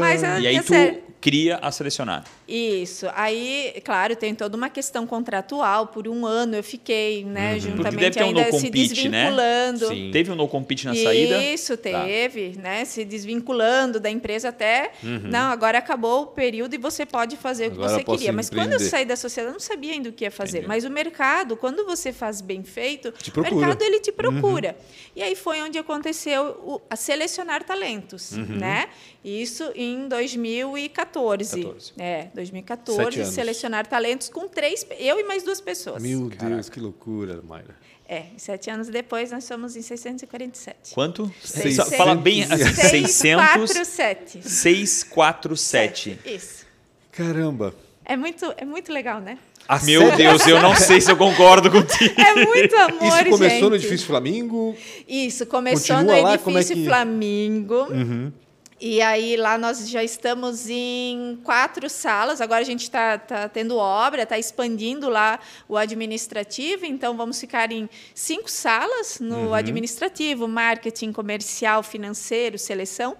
[0.00, 2.24] Mas, e aí tu sério cria a selecionar.
[2.48, 3.06] Isso.
[3.14, 5.88] Aí, claro, tem toda uma questão contratual.
[5.88, 7.60] Por um ano eu fiquei, né, uhum.
[7.60, 8.70] juntamente ainda um se né?
[8.70, 9.90] desvinculando.
[9.90, 10.10] Né?
[10.12, 11.42] Teve um no compete na saída?
[11.42, 12.04] Isso, tá.
[12.04, 12.62] teve, tá.
[12.62, 12.84] né?
[12.84, 14.92] Se desvinculando da empresa até.
[15.02, 15.22] Uhum.
[15.24, 18.32] Não, agora acabou o período e você pode fazer agora o que você queria.
[18.32, 20.58] Mas quando eu saí da sociedade, eu não sabia ainda o que ia fazer.
[20.58, 20.68] Entendi.
[20.68, 24.76] Mas o mercado, quando você faz bem feito, o mercado ele te procura.
[24.78, 25.06] Uhum.
[25.16, 28.56] E aí foi onde aconteceu o, a selecionar talentos, uhum.
[28.56, 28.88] né?
[29.24, 31.62] Isso em 2014.
[31.62, 31.92] 14.
[31.98, 36.02] É, 2014, selecionar talentos com três, eu e mais duas pessoas.
[36.02, 36.54] Meu Caraca.
[36.54, 37.74] Deus, que loucura, Mayra.
[38.08, 40.94] É, sete anos depois nós somos em 647.
[40.94, 41.32] Quanto?
[41.42, 41.96] 600.
[41.96, 44.48] Fala bem assim, 647.
[44.48, 46.20] 647.
[46.24, 46.64] Isso.
[47.10, 47.74] Caramba.
[48.04, 49.36] É muito, é muito legal, né?
[49.68, 52.14] Ah, meu Deus, eu não sei se eu concordo contigo.
[52.22, 53.62] É muito amor, Isso começou gente.
[53.62, 54.76] no Edifício Flamingo?
[55.08, 56.84] Isso, começou Continua no Edifício lá, é que...
[56.84, 57.74] Flamingo.
[57.90, 58.32] Uhum.
[58.78, 62.42] E aí lá nós já estamos em quatro salas.
[62.42, 66.84] Agora a gente está tá tendo obra, está expandindo lá o administrativo.
[66.84, 69.54] Então vamos ficar em cinco salas no uhum.
[69.54, 73.16] administrativo, marketing, comercial, financeiro, seleção.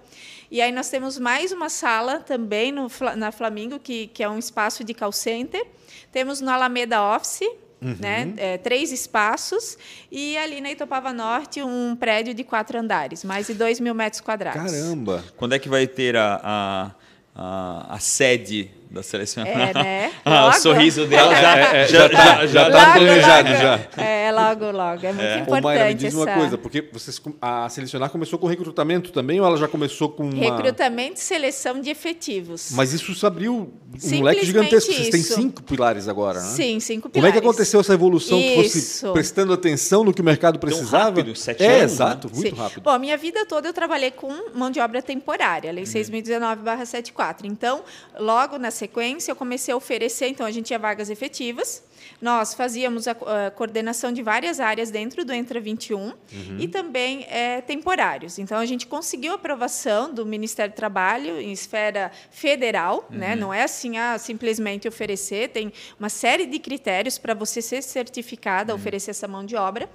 [0.51, 4.37] E aí nós temos mais uma sala também no, na Flamingo, que, que é um
[4.37, 5.65] espaço de call center.
[6.11, 7.49] Temos no Alameda Office,
[7.81, 7.95] Uhum.
[7.99, 8.33] Né?
[8.37, 9.77] É, três espaços
[10.11, 14.19] e ali na Itopava Norte um prédio de quatro andares, mais de dois mil metros
[14.19, 14.71] quadrados.
[14.71, 15.23] Caramba!
[15.35, 16.91] Quando é que vai ter a, a,
[17.35, 19.45] a, a sede da seleção.
[19.45, 20.11] É, né?
[20.23, 23.79] ah, o sorriso dela já, é, é, já, já, já tá planejado já.
[23.97, 25.05] É, logo, logo.
[25.05, 25.39] É muito é.
[25.39, 25.59] importante.
[25.59, 26.17] Ô, Mayra, me diz essa...
[26.17, 30.29] uma coisa, porque vocês, a selecionar começou com recrutamento também ou ela já começou com
[30.29, 30.55] uma...
[30.57, 32.71] Recrutamento e seleção de efetivos.
[32.71, 33.73] Mas isso abriu
[34.03, 34.91] um leque gigantesco.
[34.91, 36.47] Vocês têm cinco pilares agora, né?
[36.47, 37.13] Sim, cinco pilares.
[37.13, 38.39] Como é que aconteceu essa evolução?
[38.39, 38.47] Isso.
[38.47, 40.87] Que fosse prestando atenção no que o mercado precisava?
[40.87, 41.81] Tão rápido, sete é, anos.
[41.81, 42.33] É, exato, né?
[42.35, 42.61] muito Sim.
[42.61, 42.81] rápido.
[42.81, 45.89] Bom, a minha vida toda eu trabalhei com mão de obra temporária, lei uhum.
[45.89, 47.45] 6.019-74.
[47.45, 47.81] Então,
[48.17, 51.83] logo na sequência, eu comecei a oferecer, então a gente tinha vagas efetivas,
[52.21, 56.15] nós fazíamos a, a coordenação de várias áreas dentro do Entra 21 uhum.
[56.59, 58.39] e também é, temporários.
[58.39, 63.09] Então a gente conseguiu aprovação do Ministério do Trabalho em esfera federal, né?
[63.09, 63.19] uhum.
[63.19, 63.35] né?
[63.35, 68.73] não é assim ah, simplesmente oferecer, tem uma série de critérios para você ser certificada
[68.73, 68.79] uhum.
[68.79, 69.89] oferecer essa mão de obra.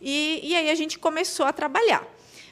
[0.00, 2.04] E, e aí a gente começou a trabalhar.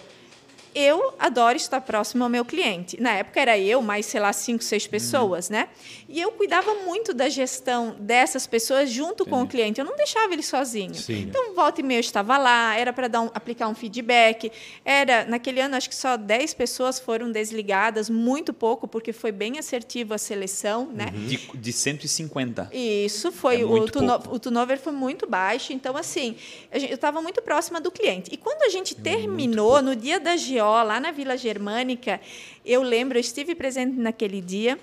[0.76, 3.00] Eu adoro estar próximo ao meu cliente.
[3.00, 5.56] Na época era eu, mais, sei lá, cinco, seis pessoas, uhum.
[5.56, 5.70] né?
[6.08, 9.80] E eu cuidava muito da gestão dessas pessoas junto com o cliente.
[9.80, 10.96] Eu não deixava ele sozinho.
[10.96, 11.24] Sim.
[11.30, 14.52] Então, volta e meia eu estava lá, era para um, aplicar um feedback.
[14.84, 19.58] Era, naquele ano, acho que só 10 pessoas foram desligadas, muito pouco, porque foi bem
[19.58, 21.08] assertivo a seleção, né?
[21.14, 21.26] Uhum.
[21.26, 22.70] De, de 150.
[22.74, 23.62] Isso, foi.
[23.62, 25.74] É o, turno, o turnover foi muito baixo.
[25.74, 26.36] Então, assim,
[26.72, 28.30] eu estava muito próxima do cliente.
[28.32, 32.22] E quando a gente terminou, no dia da GO, lá na Vila Germânica,
[32.66, 34.80] eu lembro, eu estive presente naquele dia.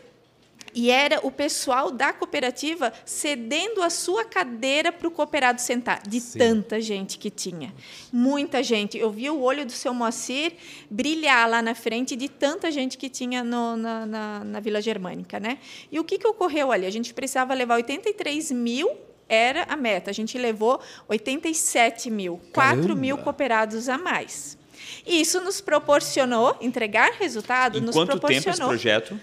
[0.74, 6.20] E era o pessoal da cooperativa cedendo a sua cadeira para o cooperado sentar, de
[6.20, 6.38] Sim.
[6.38, 7.74] tanta gente que tinha.
[8.12, 8.96] Muita gente.
[8.96, 10.52] Eu vi o olho do seu Moacir
[10.88, 15.40] brilhar lá na frente de tanta gente que tinha no, na, na, na, Vila Germânica.
[15.40, 15.58] Né?
[15.90, 16.86] E o que, que ocorreu ali?
[16.86, 18.90] A gente precisava levar 83 mil
[19.28, 20.10] era a meta.
[20.10, 22.82] A gente levou 87 mil, Caramba.
[22.82, 24.58] 4 mil cooperados a mais.
[25.06, 27.78] E isso nos proporcionou entregar resultado.
[27.78, 29.20] Em nos quanto proporcionou tempo esse projeto?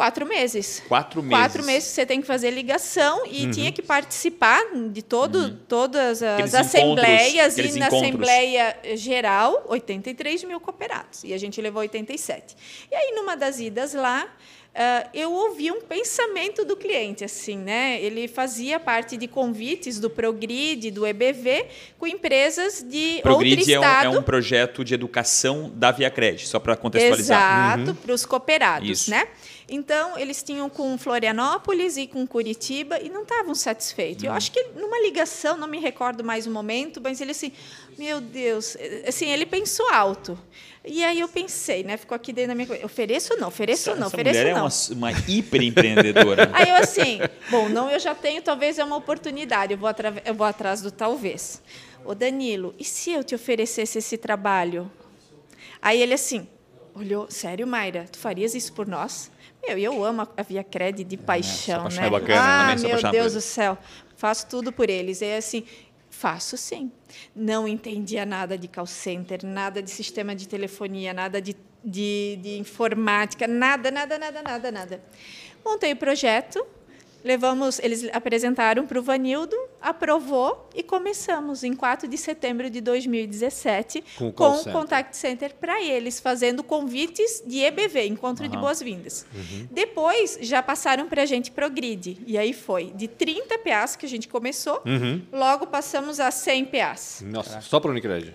[0.00, 0.82] Quatro meses.
[0.88, 1.38] Quatro meses.
[1.38, 3.50] Quatro meses você tem que fazer ligação e uhum.
[3.50, 5.58] tinha que participar de todo, uhum.
[5.68, 7.58] todas as aqueles assembleias.
[7.58, 8.02] E na encontros.
[8.02, 11.22] Assembleia Geral, 83 mil cooperados.
[11.22, 12.56] E a gente levou 87.
[12.90, 14.26] E aí, numa das idas lá,
[15.12, 18.00] eu ouvi um pensamento do cliente, assim, né?
[18.00, 21.66] Ele fazia parte de convites do Progrid, do EBV,
[21.98, 24.06] com empresas de Progrid outro estado.
[24.06, 27.78] É um, é um projeto de educação da Via Cred, só para contextualizar.
[27.78, 27.96] Exato, uhum.
[27.96, 29.10] para os cooperados, Isso.
[29.10, 29.26] né?
[29.68, 34.24] Então, eles tinham com Florianópolis e com Curitiba e não estavam satisfeitos.
[34.24, 37.52] Eu acho que numa ligação, não me recordo mais o momento, mas ele assim,
[37.96, 40.36] meu Deus, assim, ele pensou alto.
[40.84, 41.96] E aí eu pensei, né?
[41.96, 42.84] Ficou aqui dentro da minha coisa.
[42.86, 44.60] Ofereço ou não, ofereço ou não, ofereço mulher não.
[44.60, 46.50] é uma, uma hiper empreendedora.
[46.54, 49.90] aí eu assim, bom, não, eu já tenho, talvez é uma oportunidade, eu vou,
[50.24, 51.62] eu vou atrás do talvez.
[52.02, 54.90] Ô Danilo, e se eu te oferecesse esse trabalho?
[55.82, 56.48] Aí ele assim,
[56.94, 59.30] olhou, sério, Mayra, tu farias isso por nós?
[59.66, 62.06] Meu, eu amo a Via Cred de paixão, é, né?
[62.06, 63.76] É bacana, ah, meu Deus do céu,
[64.16, 65.20] faço tudo por eles.
[65.20, 65.64] É assim,
[66.20, 66.92] faço sim.
[67.34, 72.58] Não entendia nada de call center, nada de sistema de telefonia, nada de, de, de
[72.58, 75.02] informática, nada, nada, nada, nada, nada.
[75.64, 76.66] Montei o projeto,
[77.22, 84.04] Levamos, eles apresentaram para o Vanildo, aprovou e começamos em 4 de setembro de 2017
[84.16, 88.50] com o, com o Contact Center para eles, fazendo convites de EBV, Encontro uhum.
[88.50, 89.26] de Boas-Vindas.
[89.34, 89.68] Uhum.
[89.70, 92.18] Depois já passaram para a gente para o Grid.
[92.26, 95.22] E aí foi de 30 PAs que a gente começou, uhum.
[95.32, 97.22] logo passamos a 100 PAs.
[97.26, 98.34] Nossa, só para o Unicred.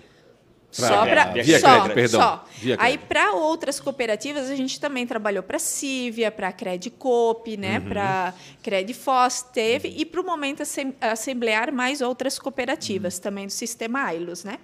[0.76, 2.20] Só para via só, crédito, perdão.
[2.20, 2.44] Só.
[2.58, 7.88] Via Aí para outras cooperativas a gente também trabalhou para Cívia, para Credicop, né, uhum.
[7.88, 10.62] para Credifos teve e para o momento
[11.00, 13.22] assemblear mais outras cooperativas uhum.
[13.22, 14.58] também do sistema AILOS, né?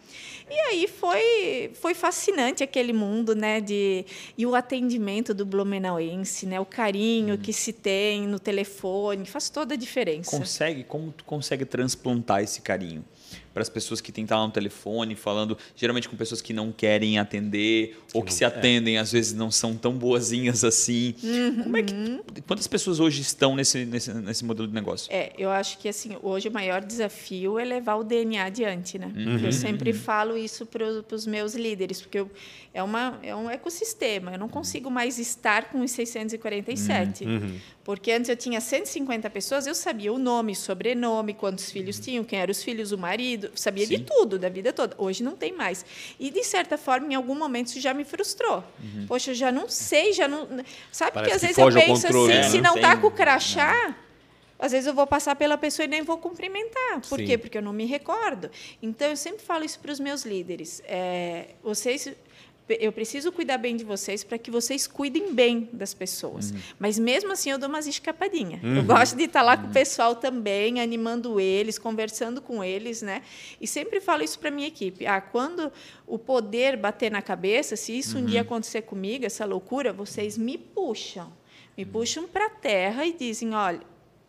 [0.50, 4.04] E aí foi foi fascinante aquele mundo, né, de
[4.36, 7.40] e o atendimento do blumenauense, né, o carinho uhum.
[7.40, 10.36] que se tem no telefone, faz toda a diferença.
[10.36, 13.04] Consegue como tu consegue transplantar esse carinho?
[13.52, 16.52] Para as pessoas que têm que estar lá no telefone falando, geralmente com pessoas que
[16.52, 18.46] não querem atender ou que se é.
[18.46, 19.00] atendem, é.
[19.00, 21.14] às vezes não são tão boazinhas assim.
[21.22, 21.62] Uhum.
[21.64, 21.94] Como é que,
[22.46, 25.12] quantas pessoas hoje estão nesse, nesse, nesse modelo de negócio?
[25.12, 29.12] É, eu acho que assim, hoje o maior desafio é levar o DNA adiante, né?
[29.14, 29.38] Uhum.
[29.38, 32.30] Eu sempre falo isso para os meus líderes, porque eu,
[32.72, 37.24] é, uma, é um ecossistema, eu não consigo mais estar com os 647.
[37.24, 37.58] Uhum.
[37.84, 42.38] Porque antes eu tinha 150 pessoas, eu sabia o nome, sobrenome, quantos filhos tinham, quem
[42.38, 43.98] eram os filhos, o marido, sabia Sim.
[43.98, 44.94] de tudo, da vida toda.
[44.98, 45.84] Hoje não tem mais.
[46.18, 48.64] E, de certa forma, em algum momento, isso já me frustrou.
[48.82, 49.06] Uhum.
[49.06, 50.46] Poxa, eu já não sei, já não.
[50.90, 52.48] Sabe Parece que às vezes eu penso controle, assim, né?
[52.50, 53.96] se não, está com o crachá.
[54.58, 57.00] Às vezes eu vou passar pela pessoa e nem vou cumprimentar.
[57.08, 57.26] Por Sim.
[57.26, 57.36] quê?
[57.36, 58.48] Porque eu não me recordo.
[58.80, 60.80] Então, eu sempre falo isso para os meus líderes.
[60.86, 62.12] É, vocês
[62.68, 66.50] eu preciso cuidar bem de vocês para que vocês cuidem bem das pessoas.
[66.50, 66.58] Uhum.
[66.78, 68.62] Mas mesmo assim eu dou umas escapadinhas.
[68.62, 68.76] Uhum.
[68.76, 69.62] Eu gosto de estar lá uhum.
[69.62, 73.22] com o pessoal também, animando eles, conversando com eles, né?
[73.60, 75.06] E sempre falo isso para minha equipe.
[75.06, 75.72] Ah, quando
[76.06, 78.46] o poder bater na cabeça, se isso um dia uhum.
[78.46, 81.32] acontecer comigo, essa loucura, vocês me puxam,
[81.76, 83.80] me puxam para a terra e dizem, olha,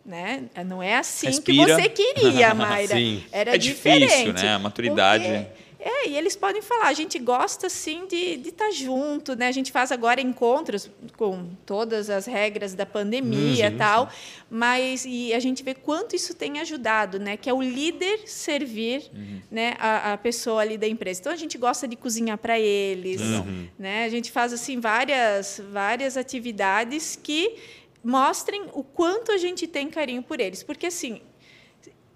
[0.05, 0.45] né?
[0.65, 1.65] Não é assim Respira.
[1.65, 2.95] que você queria, Mayra.
[3.31, 4.09] Era é diferente.
[4.09, 4.53] difícil, né?
[4.55, 5.23] A maturidade.
[5.23, 9.49] Porque É, e eles podem falar, a gente gosta sim de estar tá junto, né?
[9.49, 14.09] A gente faz agora encontros com todas as regras da pandemia e tal,
[14.49, 17.35] mas e a gente vê quanto isso tem ajudado, né?
[17.35, 19.41] Que é o líder servir uhum.
[19.51, 21.19] né, a, a, pessoa ali da empresa.
[21.19, 23.67] Então a gente gosta de cozinhar para eles, uhum.
[23.77, 24.05] né?
[24.05, 27.57] A gente faz assim várias, várias atividades que
[28.01, 30.63] mostrem o quanto a gente tem carinho por eles.
[30.63, 31.19] Porque assim,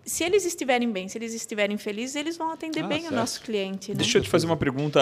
[0.08, 3.14] se eles estiverem bem, se eles estiverem felizes, eles vão atender ah, bem certo.
[3.14, 3.92] o nosso cliente.
[3.92, 3.98] Né?
[3.98, 5.02] Deixa eu te fazer uma pergunta.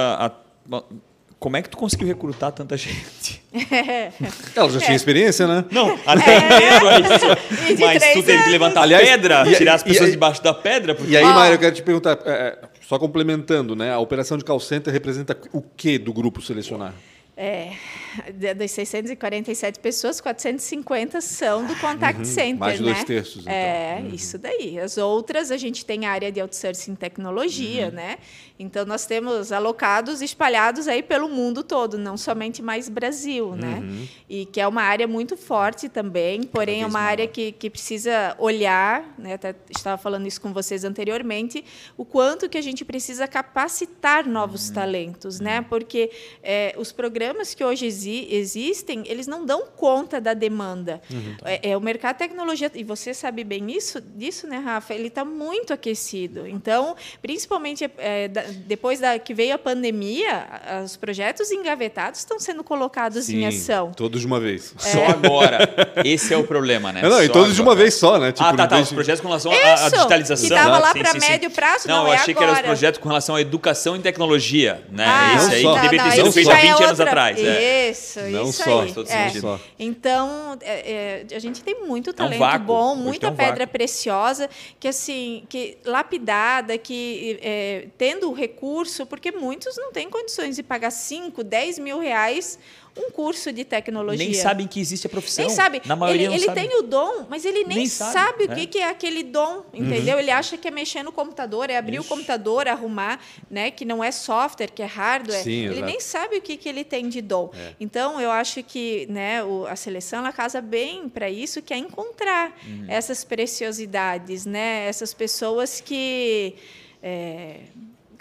[1.39, 3.43] Como é que tu conseguiu recrutar tanta gente?
[3.53, 4.11] É.
[4.55, 4.81] Ela já é.
[4.81, 5.63] tinha experiência, né?
[5.69, 6.69] Não, até é.
[6.69, 7.77] isso.
[7.79, 10.95] Mas tu teve que levantar Aliás, pedra, e, tirar as pessoas e, debaixo da pedra.
[10.95, 11.11] Porque...
[11.11, 11.23] E aí.
[11.23, 13.93] Mário, eu quero te perguntar, é, é, só complementando, né?
[13.93, 16.95] A operação de call center representa o que do grupo selecionar?
[17.37, 17.73] É,
[18.55, 22.93] das 647 pessoas, 450 são do contact uhum, center, mais né?
[22.93, 23.41] dois terços.
[23.43, 23.53] Então.
[23.53, 24.13] É, uhum.
[24.13, 24.79] isso daí.
[24.79, 27.91] As outras, a gente tem a área de outsourcing tecnologia, uhum.
[27.91, 28.17] né?
[28.57, 33.79] Então, nós temos alocados espalhados aí pelo mundo todo, não somente mais Brasil, né?
[33.81, 34.07] Uhum.
[34.29, 38.35] E que é uma área muito forte também, porém é uma área que, que precisa
[38.39, 39.33] olhar, né?
[39.33, 41.65] Até estava falando isso com vocês anteriormente,
[41.97, 44.75] o quanto que a gente precisa capacitar novos uhum.
[44.75, 45.59] talentos, né?
[45.59, 45.65] Uhum.
[45.65, 46.09] Porque
[46.41, 51.01] é, os programas que hoje exi existem, eles não dão conta da demanda.
[51.11, 51.35] Uhum.
[51.43, 54.93] É, é, o mercado de tecnologia, e você sabe bem isso, disso, né, Rafa?
[54.93, 56.47] Ele está muito aquecido.
[56.47, 60.47] Então, principalmente é, da, depois da que veio a pandemia,
[60.83, 63.91] os projetos engavetados estão sendo colocados Sim, em ação.
[63.91, 64.73] Todos de uma vez.
[64.77, 64.89] É.
[64.89, 65.59] Só agora.
[66.03, 67.01] Esse é o problema, né?
[67.01, 67.53] Não, não e todos agora.
[67.53, 68.31] de uma vez só, né?
[68.31, 68.79] Tipo, ah, tá, tá.
[68.79, 70.47] Os projetos com relação à digitalização.
[70.47, 72.47] Que estava lá para médio prazo, não, não eu é achei agora.
[72.47, 75.05] que era os projetos com relação à educação e tecnologia, né?
[75.07, 77.05] Ah, Esse aí que deveria ter sido feito há 20 anos outra...
[77.05, 77.39] atrás.
[77.39, 77.89] É.
[77.95, 78.93] Isso, não isso só, aí.
[79.09, 79.59] É.
[79.79, 83.73] Então, é, é, a gente tem muito talento é um bom, muita um pedra vácuo.
[83.73, 90.63] preciosa, que assim, que lapidada, que é, tendo recurso, porque muitos não têm condições de
[90.63, 92.59] pagar 5, 10 mil reais
[92.97, 94.25] um curso de tecnologia.
[94.25, 95.45] Nem sabem que existe a profissão.
[95.45, 95.81] Nem sabe.
[95.85, 96.61] Na maioria ele, ele sabe.
[96.61, 99.65] tem o dom, mas ele nem, nem sabe, sabe, o que, que é aquele dom,
[99.73, 100.15] entendeu?
[100.15, 100.21] Uhum.
[100.21, 102.05] Ele acha que é mexer no computador, é abrir Isso.
[102.05, 103.69] o computador, arrumar, né?
[103.69, 105.43] Que não é software, que é hardware.
[105.43, 105.85] Sim, ele exato.
[105.85, 107.51] nem sabe o que, que ele tem de dom.
[107.53, 107.73] É.
[107.79, 111.77] Então, eu acho que né, o, a seleção ela casa bem para isso, que é
[111.77, 112.85] encontrar uhum.
[112.87, 114.87] essas preciosidades, né?
[114.87, 116.55] Essas pessoas que
[117.03, 117.59] é,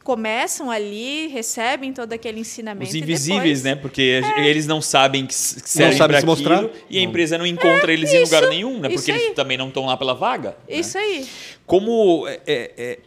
[0.05, 2.91] começam ali, recebem todo aquele ensinamento.
[2.91, 3.63] Os invisíveis, depois...
[3.63, 3.75] né?
[3.75, 4.47] Porque é.
[4.47, 6.69] eles não sabem que servem para aquilo mostrar.
[6.91, 8.91] e a empresa não encontra é, eles isso, em lugar nenhum, né?
[8.91, 10.51] Porque eles também não estão lá pela vaga.
[10.69, 10.77] Né?
[10.77, 11.05] Isso né?
[11.05, 11.29] aí.
[11.67, 12.99] Como é, é, é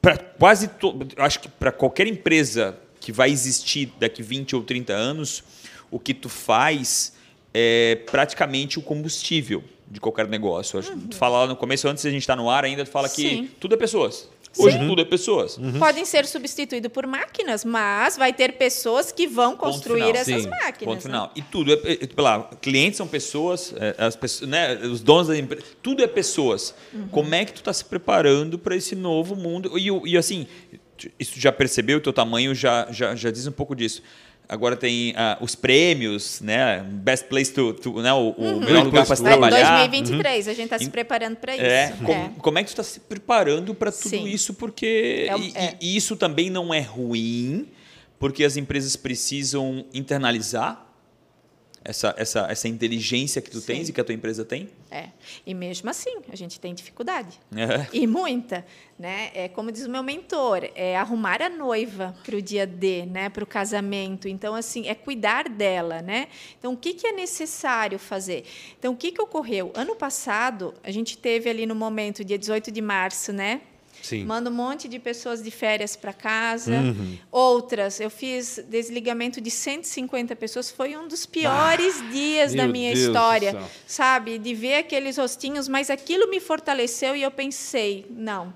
[0.00, 0.98] para quase to...
[1.18, 5.44] acho que para qualquer empresa que vai existir daqui 20 ou 30 anos,
[5.90, 7.12] o que tu faz
[7.52, 10.80] é praticamente o combustível de qualquer negócio.
[10.80, 11.08] Uhum.
[11.08, 12.90] Tu fala lá no começo, antes de a gente estar tá no ar ainda, tu
[12.90, 13.44] fala Sim.
[13.44, 14.28] que tudo é pessoas.
[14.58, 14.88] Hoje Sim.
[14.88, 15.56] tudo é pessoas.
[15.56, 15.78] Uhum.
[15.78, 20.48] Podem ser substituídos por máquinas, mas vai ter pessoas que vão construir essas Sim.
[20.48, 20.84] máquinas.
[20.84, 21.00] Ponto né?
[21.00, 21.32] final.
[21.36, 25.38] E tudo é, é, lá, clientes são pessoas, é, as pessoas, né, os donos da
[25.38, 26.74] empresa, tudo é pessoas.
[26.92, 27.08] Uhum.
[27.08, 29.78] Como é que tu está se preparando para esse novo mundo?
[29.78, 30.46] E, e assim,
[31.18, 34.02] isso já percebeu, o teu tamanho já, já, já diz um pouco disso.
[34.48, 36.80] Agora tem uh, os prêmios, né?
[36.80, 38.10] Best Place to, to né?
[38.14, 38.56] o, uhum.
[38.56, 39.86] o melhor lugar para se trabalhar.
[39.86, 40.52] 2023, uhum.
[40.52, 41.64] a gente está se preparando para isso.
[41.64, 41.92] É.
[41.98, 42.30] Como, é.
[42.38, 44.26] como é que tu está se preparando para tudo Sim.
[44.26, 44.54] isso?
[44.54, 45.76] Porque é, e, é.
[45.78, 47.68] e isso também não é ruim,
[48.18, 50.87] porque as empresas precisam internalizar
[51.88, 53.66] essa, essa, essa inteligência que tu Sim.
[53.66, 54.68] tens e que a tua empresa tem?
[54.90, 55.08] É.
[55.46, 57.40] E mesmo assim, a gente tem dificuldade.
[57.56, 57.86] É.
[57.96, 58.62] E muita.
[58.98, 59.30] Né?
[59.32, 63.30] É como diz o meu mentor, é arrumar a noiva para o dia D, né?
[63.30, 64.28] para o casamento.
[64.28, 66.02] Então, assim, é cuidar dela.
[66.02, 66.28] Né?
[66.58, 68.44] Então, o que, que é necessário fazer?
[68.78, 69.72] Então, o que, que ocorreu?
[69.74, 73.62] Ano passado, a gente teve ali no momento, dia 18 de março, né?
[74.02, 74.24] Sim.
[74.24, 76.72] Manda um monte de pessoas de férias para casa.
[76.72, 77.18] Uhum.
[77.30, 80.70] Outras, eu fiz desligamento de 150 pessoas.
[80.70, 84.38] Foi um dos piores ah, dias da minha Deus história, sabe?
[84.38, 88.54] De ver aqueles rostinhos, mas aquilo me fortaleceu e eu pensei, não.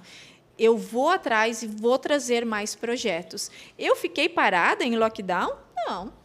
[0.59, 3.51] Eu vou atrás e vou trazer mais projetos.
[3.79, 5.53] Eu fiquei parada em lockdown?
[5.87, 6.22] Não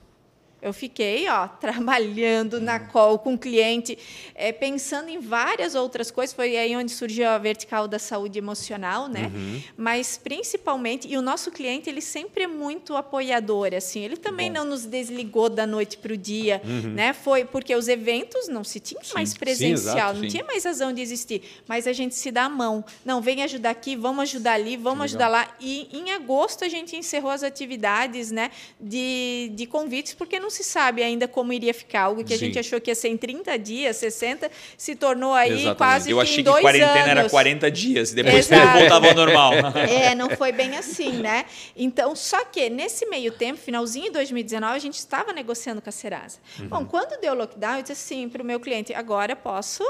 [0.61, 3.97] eu fiquei ó, trabalhando na call com o cliente,
[4.33, 6.35] é, pensando em várias outras coisas.
[6.35, 9.31] Foi aí onde surgiu a vertical da saúde emocional, né?
[9.33, 9.61] Uhum.
[9.77, 14.01] Mas principalmente, e o nosso cliente ele sempre é muito apoiador, assim.
[14.01, 14.59] Ele também Bom.
[14.59, 16.93] não nos desligou da noite para o dia, uhum.
[16.93, 17.13] né?
[17.13, 19.13] Foi porque os eventos não se tinha sim.
[19.13, 20.29] mais presencial, sim, exato, não sim.
[20.29, 21.41] tinha mais razão de existir.
[21.67, 22.83] Mas a gente se dá a mão.
[23.05, 25.55] Não, vem ajudar aqui, vamos ajudar ali, vamos ajudar lá.
[25.59, 28.51] E em agosto a gente encerrou as atividades, né?
[28.79, 32.03] De, de convites porque não não se sabe ainda como iria ficar.
[32.03, 32.45] Algo que a Sim.
[32.45, 35.77] gente achou que ia ser em 30 dias, 60, se tornou aí Exatamente.
[35.77, 37.09] quase Eu achei em que quarentena anos.
[37.09, 39.53] era 40 dias, e depois voltava ao normal.
[39.87, 41.45] É, não foi bem assim, né?
[41.75, 45.91] Então, só que nesse meio tempo, finalzinho de 2019, a gente estava negociando com a
[45.91, 46.39] Serasa.
[46.59, 46.67] Uhum.
[46.67, 49.83] Bom, quando deu o lockdown, eu disse assim para o meu cliente: agora posso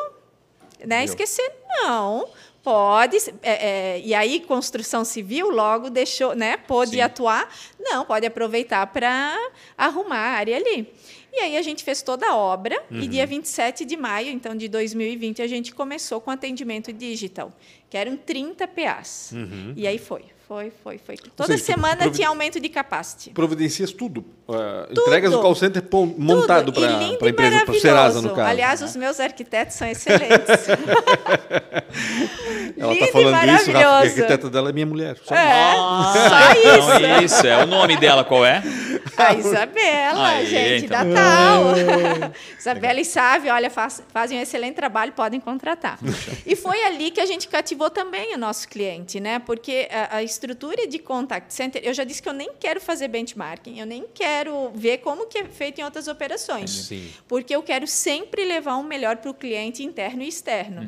[0.86, 1.52] né, esquecer?
[1.84, 2.28] Não.
[2.64, 6.58] Pode, é, é, e aí construção civil logo deixou, né?
[6.58, 7.02] Pôde Sim.
[7.02, 7.54] atuar.
[7.80, 9.34] Não, pode aproveitar para
[9.78, 10.92] arrumar a área ali.
[11.32, 13.00] E aí a gente fez toda a obra Uhum.
[13.00, 17.54] e dia 27 de maio, então de 2020, a gente começou com atendimento digital,
[17.90, 19.34] que eram 30 PAs.
[19.76, 21.18] E aí foi, foi, foi, foi.
[21.36, 23.32] Toda seja, tu semana provi- tinha aumento de capacity.
[23.32, 24.22] Providencias tudo.
[24.48, 25.84] Uh, entregas o call center
[26.18, 26.80] montado Tudo.
[26.80, 27.80] Para lindo a e empresa, para o.
[27.80, 28.50] Serasa, no caso.
[28.50, 30.32] Aliás, os meus arquitetos são excelentes.
[32.78, 35.18] Ela está e falando isso, Rafa, a arquiteta dela é minha mulher.
[35.24, 37.04] Só É, Ah, só isso.
[37.04, 38.62] Então isso, é o nome dela, qual é?
[39.18, 41.12] A Isabela, Aí, gente, então.
[41.12, 41.64] da Tal.
[42.60, 45.98] Isabela e Sávio, olha, faz- fazem um excelente trabalho, podem contratar.
[46.46, 49.40] e foi ali que a gente cativou também o nosso cliente, né?
[49.40, 53.08] Porque a, a estrutura de contact center, eu já disse que eu nem quero fazer
[53.08, 56.70] benchmarking, eu nem quero ver como que é feito em outras operações.
[56.70, 57.12] Sim.
[57.28, 60.82] Porque eu quero sempre levar um melhor para o cliente interno e externo.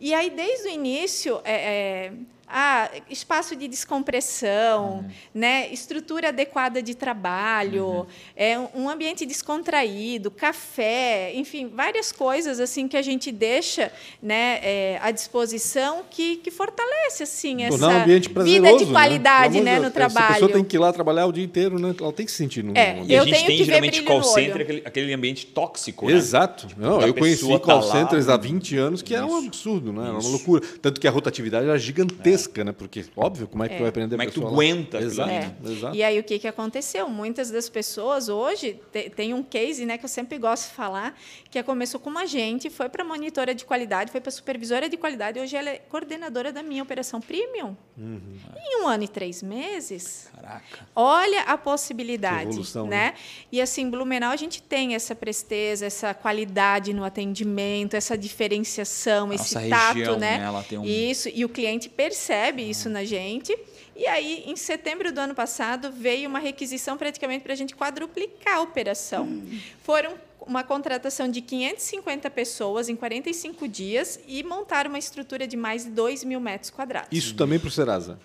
[0.00, 2.12] E aí, desde o início, é, é,
[2.52, 11.68] ah, espaço de descompressão, né, estrutura adequada de trabalho, é, um ambiente descontraído, café, enfim,
[11.74, 13.90] várias coisas assim que a gente deixa
[14.22, 18.62] né, é, à disposição que, que fortalece assim, um essa ambiente prazeroso.
[18.72, 20.30] vida de qualidade Pelo né, amor no Deus, trabalho.
[20.30, 21.94] A pessoa tem que ir lá trabalhar o dia inteiro, né?
[21.98, 23.12] Ela tem que se sentir no É, E ambiente.
[23.12, 26.12] a Eu gente tenho tem que ver geralmente call center, aquele, aquele ambiente tóxico, né?
[26.12, 26.66] Exato.
[26.76, 28.42] Não, A eu conheci tá call lá, centers há né?
[28.42, 29.46] 20 anos que era um Isso.
[29.48, 30.02] absurdo, né?
[30.02, 30.30] Era uma Isso.
[30.30, 30.62] loucura.
[30.80, 32.72] Tanto que a rotatividade era gigantesca, né?
[32.72, 35.52] Porque, óbvio, como é que tu vai aprender Como é que tu aguenta Exato, É.
[35.64, 35.96] exato.
[35.96, 37.08] E aí o que, que aconteceu?
[37.08, 41.18] Muitas das pessoas hoje te- tem um case né, que eu sempre gosto de falar,
[41.50, 45.38] que começou com uma gente, foi para monitora de qualidade, foi para supervisora de qualidade,
[45.38, 47.76] hoje ela é coordenadora da minha operação premium.
[47.96, 48.20] Uhum.
[48.56, 50.86] Em um ano e três meses, Caraca.
[50.96, 53.14] Olha a possibilidade, Que evolução, né?
[53.50, 59.54] E assim, Blumenau a gente tem essa presteza, essa qualidade no atendimento, essa diferenciação, esse
[59.54, 60.38] Nossa tato, região, né?
[60.38, 60.44] né?
[60.44, 62.31] Ela tem um- Isso, e o cliente percebe
[62.62, 63.56] isso na gente.
[63.94, 68.56] E aí, em setembro do ano passado, veio uma requisição praticamente para a gente quadruplicar
[68.56, 69.42] a operação.
[69.82, 70.14] Foram
[70.46, 75.90] uma contratação de 550 pessoas em 45 dias e montar uma estrutura de mais de
[75.90, 78.18] 2 mil metros quadrados Isso também para o Serasa.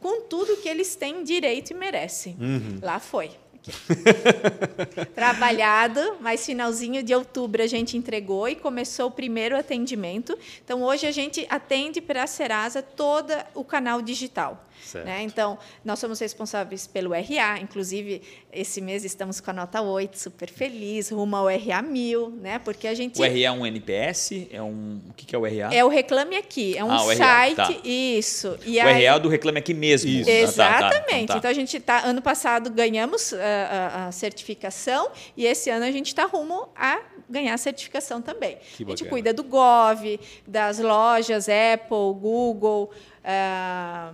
[0.00, 2.36] com tudo que eles têm direito e merecem.
[2.80, 3.30] Lá foi.
[3.68, 5.06] Aqui.
[5.14, 10.36] Trabalhado, mas finalzinho de outubro a gente entregou e começou o primeiro atendimento.
[10.64, 14.65] Então, hoje a gente atende para a Serasa todo o canal digital.
[14.94, 15.22] Né?
[15.22, 18.22] Então, nós somos responsáveis pelo RA, inclusive
[18.52, 22.58] esse mês estamos com a nota 8, super feliz, rumo ao RA 1000, né?
[22.58, 23.20] porque a gente...
[23.20, 24.46] O RA é um NPS?
[24.50, 25.00] É um...
[25.10, 25.74] O que é o RA?
[25.74, 27.70] É o Reclame Aqui, é um Ah, site, tá.
[27.84, 28.58] isso.
[28.64, 30.08] E o aí- RA é do Reclame Aqui mesmo.
[30.10, 30.30] Isso.
[30.62, 30.88] Ah, tá, tá.
[30.88, 31.24] Exatamente.
[31.24, 31.48] Então Então, tá.
[31.48, 36.06] a gente tá ano passado ganhamos ah, a, a certificação e esse ano a gente
[36.08, 38.56] está rumo a ganhar a certificação também.
[38.76, 39.10] Que a gente bacana.
[39.10, 42.90] cuida do Gov, das lojas Apple, Google.
[43.24, 44.12] ah,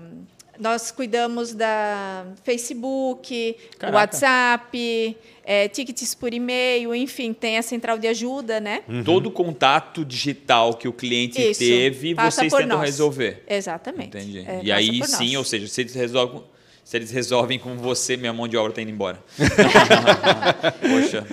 [0.59, 3.97] nós cuidamos da Facebook, Caraca.
[3.99, 8.83] WhatsApp, eh, tickets por e-mail, enfim, tem a central de ajuda, né?
[9.05, 11.61] Todo contato digital que o cliente Isso.
[11.61, 12.87] teve, Passa vocês tentam nós.
[12.87, 13.43] resolver.
[13.49, 14.17] Exatamente.
[14.17, 14.41] Entendi.
[14.47, 15.37] É, e aí sim, nós.
[15.37, 16.43] ou seja, se eles resolvem,
[16.85, 19.23] se eles resolvem com você, minha mão de obra está indo embora.
[20.81, 21.27] Poxa.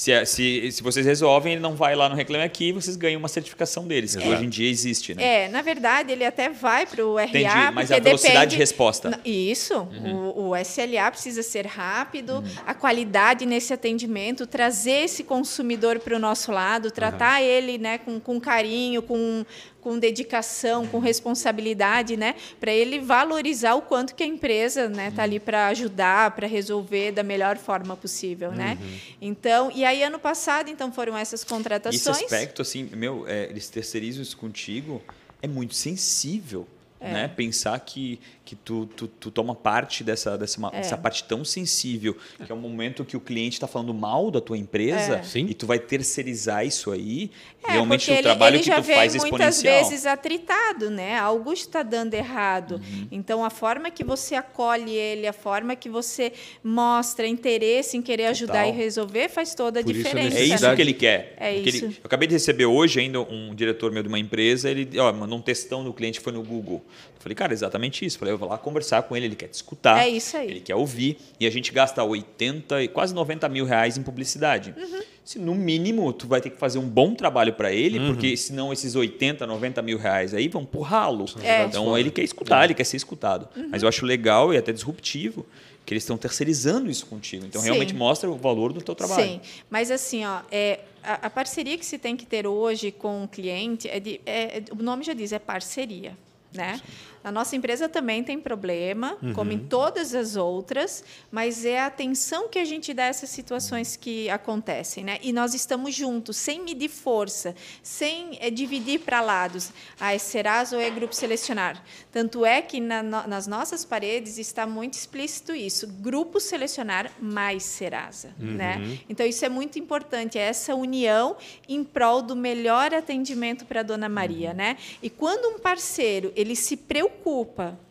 [0.00, 3.18] Se, é- se, se vocês resolvem, ele não vai lá no Reclame Aqui, vocês ganham
[3.18, 4.34] uma certificação deles, que Exato.
[4.34, 5.44] hoje em dia existe, né?
[5.44, 8.50] É, na verdade, ele até vai para o RA, Entendi, mas a velocidade depende...
[8.52, 9.20] de resposta.
[9.22, 9.86] Isso,
[10.34, 16.18] o, o SLA precisa ser rápido, a qualidade nesse atendimento, trazer esse consumidor para o
[16.18, 19.44] nosso lado, tratar ele né, com, com carinho, com,
[19.80, 25.22] com dedicação, com responsabilidade, né, para ele valorizar o quanto que a empresa né, tá
[25.22, 28.78] ali para ajudar, para resolver da melhor forma possível, né?
[29.20, 32.22] Então, e aí ano passado, então foram essas Esse contratações.
[32.22, 35.02] aspecto, assim, meu, é, eles terceirizam isso contigo,
[35.42, 36.66] é muito sensível.
[37.00, 37.28] Né?
[37.28, 38.20] Pensar que,
[38.50, 40.80] que tu, tu, tu toma parte dessa, dessa, É.
[40.80, 44.40] dessa parte tão sensível, que é um momento que o cliente está falando mal da
[44.40, 45.38] tua empresa É.
[45.38, 47.30] E tu vai terceirizar isso aí,
[47.64, 49.88] É, realmente o trabalho ele que já tu faz é vem muitas exponencial.
[49.90, 51.16] vezes atritado, né?
[51.16, 52.80] Algo está dando errado.
[52.84, 53.06] Uhum.
[53.12, 56.32] Então, a forma que você acolhe ele, a forma que você
[56.64, 58.68] mostra interesse em querer ajudar Total.
[58.70, 60.38] e resolver faz toda a Por isso diferença.
[60.38, 61.34] É isso que ele quer.
[61.36, 61.84] É Porque ele- isso.
[61.86, 65.38] eu acabei de receber hoje ainda um diretor meu de uma empresa, ele ó, mandou
[65.38, 66.82] um textão do cliente que foi no Google.
[67.20, 68.16] Eu falei, cara, exatamente isso.
[68.16, 70.02] Eu falei, eu vou lá conversar com ele, ele quer te escutar.
[70.02, 70.50] É isso aí.
[70.50, 71.18] Ele quer ouvir.
[71.38, 74.74] E a gente gasta 80 e quase 90 mil reais em publicidade.
[74.74, 75.00] Uhum.
[75.22, 78.06] Se no mínimo tu vai ter que fazer um bom trabalho para ele, Uhum.
[78.14, 81.26] porque senão esses 80, 90 mil reais aí vão por ralo.
[81.42, 81.64] É.
[81.64, 83.46] Então ele quer escutar, ele quer ser escutado.
[83.54, 83.68] Uhum.
[83.70, 85.44] Mas eu acho legal e até disruptivo
[85.84, 87.44] que eles estão terceirizando isso contigo.
[87.44, 87.66] Então Sim.
[87.68, 89.22] realmente mostra o valor do teu trabalho.
[89.22, 93.24] Sim, mas assim, ó, é, a, a parceria que se tem que ter hoje com
[93.24, 96.16] o cliente, é de, é- é- o nome já diz, é parceria.
[96.52, 96.80] Né?
[97.22, 102.48] A nossa empresa também tem problema, como em todas as outras, mas é a atenção
[102.48, 105.04] que a gente dá a essas situações que acontecem.
[105.04, 105.18] Né?
[105.22, 109.70] E nós estamos juntos, sem medir força, sem eh, dividir para lados.
[110.00, 111.82] Ah, é Serasa ou é Grupo Selecionar?
[112.10, 117.62] Tanto é que na no- nas nossas paredes está muito explícito isso: Grupo Selecionar mais
[117.64, 118.34] Serasa.
[118.38, 118.98] Né?
[119.08, 121.36] Então, isso é muito importante, é essa união
[121.68, 124.54] em prol do melhor atendimento para a dona Maria.
[124.54, 124.78] Né?
[125.02, 127.09] E quando um parceiro ele se preocupa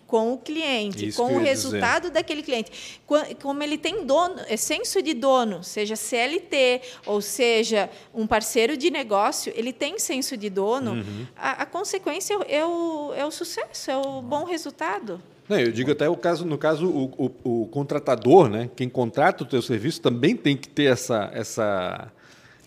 [0.08, 1.50] com o cliente, Isso com o ia dizer.
[1.50, 3.00] resultado daquele cliente,
[3.42, 8.90] como ele tem dono, é senso de dono, seja CLT ou seja um parceiro de
[8.90, 11.28] negócio, ele tem senso de dono, Uhum.
[11.38, 15.22] a, a consequência é o, é o sucesso, é o bom resultado.
[15.48, 18.70] Não, eu digo até o caso, no caso, o, o- o contratador, né?
[18.76, 22.12] Quem contrata o teu serviço também tem que ter essa, essa,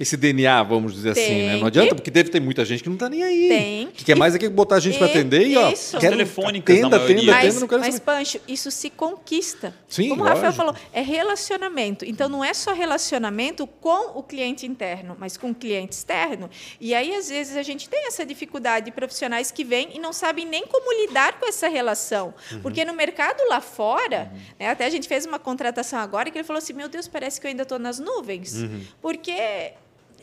[0.02, 1.56] esse DNA, vamos dizer assim, Tem né?
[1.56, 3.48] Não adianta, que- porque deve ter muita gente que não está nem aí.
[3.48, 3.86] Tem.
[3.88, 5.98] Que quer mais é que botar a gente para atender e, ó, isso.
[5.98, 8.04] quero Telefônicas, atenda, na atenda, atenda, Mas, não quero mas saber.
[8.04, 9.74] Pancho, isso se conquista.
[9.88, 12.04] Sim, Como o Rafael falou, é relacionamento.
[12.04, 16.50] Então, não é só relacionamento com o cliente interno, mas com o cliente externo.
[16.80, 20.12] E aí, às vezes, a gente tem essa dificuldade de profissionais que vêm e não
[20.12, 22.34] sabem nem como lidar com essa relação.
[22.50, 22.60] Uhum.
[22.60, 26.44] Porque no mercado lá fora, né, até a gente fez uma contratação agora que ele
[26.44, 28.54] falou assim: meu Deus, parece que eu ainda estou nas nuvens.
[28.54, 28.80] Uhum.
[29.00, 29.32] Porque.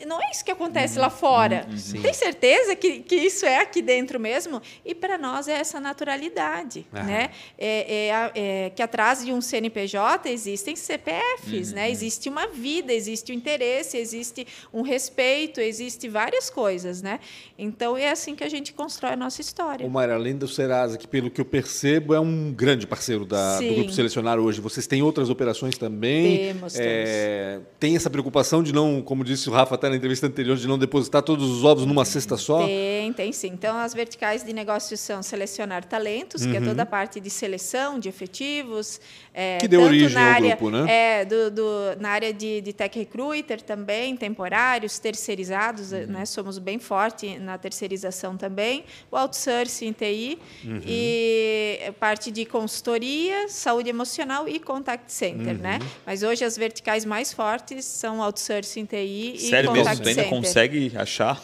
[0.06, 1.66] Não é isso que acontece lá fora.
[2.02, 4.60] Tem certeza que, que isso é aqui dentro mesmo?
[4.84, 7.04] E para nós é essa naturalidade, Aham.
[7.06, 7.30] né?
[7.58, 11.90] É, é a- é que atrás de um CNPJ existem Uhum, CPFs, né?
[11.90, 17.20] Existe uma vida, existe um interesse, existe um respeito, existe várias coisas, né?
[17.58, 19.86] Então é assim que a gente constrói a nossa história.
[19.86, 23.60] Ô, Mayra, além do Serasa, que pelo que eu percebo é um grande parceiro da,
[23.60, 23.74] do.
[23.74, 26.38] Grupo Selecionar hoje, vocês têm outras operações também?
[26.38, 30.56] Temos, É, tem essa preocupação de não, como disse o Rafa até na entrevista anterior,
[30.56, 32.66] de não depositar todos os ovos numa cesta só?
[32.66, 33.48] Tem, tem sim.
[33.48, 37.98] Então, as verticais de negócios são selecionar talentos, que é toda a parte de seleção
[37.98, 39.00] de efetivos.
[39.32, 39.58] É.
[39.58, 40.86] Que deu origem na ao área, grupo, né?
[41.20, 41.62] É, do, do-
[42.00, 46.06] na área de, de tech recruiter também, temporários, terceirizados, Uhum.
[46.06, 46.24] né?
[46.24, 48.84] Somos bem forte na terceirização também.
[49.10, 50.80] O outsourcing TI Uhum.
[50.86, 55.78] e parte de consultoria, saúde emocional e contact center, né?
[55.80, 55.88] Uhum.
[56.04, 60.22] Mas hoje as verticais mais fortes são outsourcing TI e Sério mesmo, contact tu ainda
[60.22, 60.36] center.
[60.36, 61.42] consegue achar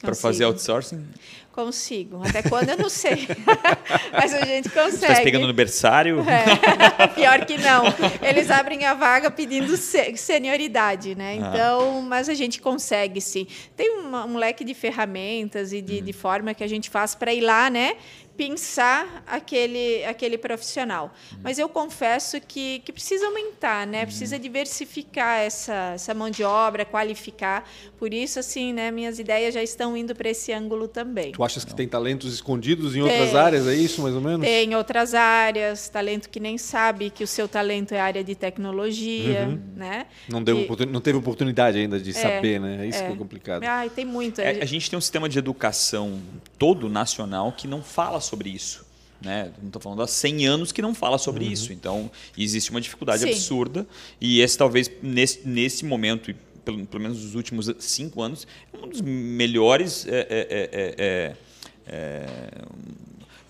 [0.00, 1.02] para fazer outsourcing?
[1.52, 2.22] Consigo.
[2.26, 3.28] Até quando eu não sei.
[4.12, 4.96] Mas a gente consegue.
[4.98, 6.24] Você está pegando no berçário?
[6.28, 7.84] É, pior que não.
[8.26, 11.38] Eles abrem a vaga pedindo se- senioridade, né?
[11.42, 11.50] Ah.
[11.52, 13.46] Então, mas a gente consegue sim.
[13.76, 16.04] Tem uma- um leque de ferramentas e de, Uhum.
[16.04, 17.96] de forma que a gente faz para ir lá, né?
[18.36, 21.12] Pensar aquele, aquele profissional.
[21.32, 21.38] Uhum.
[21.42, 24.06] Mas eu confesso que, que precisa aumentar, né?
[24.06, 27.68] Precisa diversificar essa, essa mão de obra, qualificar.
[27.98, 28.90] Por isso, assim, né?
[28.90, 31.32] Minhas ideias já estão indo para esse ângulo também.
[31.32, 33.38] Tu achas que tem talentos escondidos em outras Tem.
[33.38, 34.46] áreas, é isso mais ou menos?
[34.46, 39.58] Tem outras áreas, talento que nem sabe que o seu talento é área de tecnologia,
[39.76, 40.06] né?
[40.28, 42.84] Não, deu Que- não teve oportunidade ainda de saber, né?
[42.84, 43.06] É isso é.
[43.06, 43.64] que é complicado.
[43.64, 44.40] Ai, tem muito.
[44.40, 46.18] É, a gente tem um sistema de educação
[46.58, 48.84] todo nacional que não fala sobre isso.
[49.20, 49.52] Né?
[49.60, 51.72] Não estou falando há 100 anos que não fala sobre isso.
[51.72, 53.30] Então, existe uma dificuldade Sim.
[53.30, 53.86] absurda.
[54.20, 58.76] E esse, talvez, nesse, nesse momento, e pelo, pelo menos nos últimos cinco anos, é
[58.84, 60.06] um dos melhores.
[60.08, 61.36] É, é,
[61.86, 62.48] é,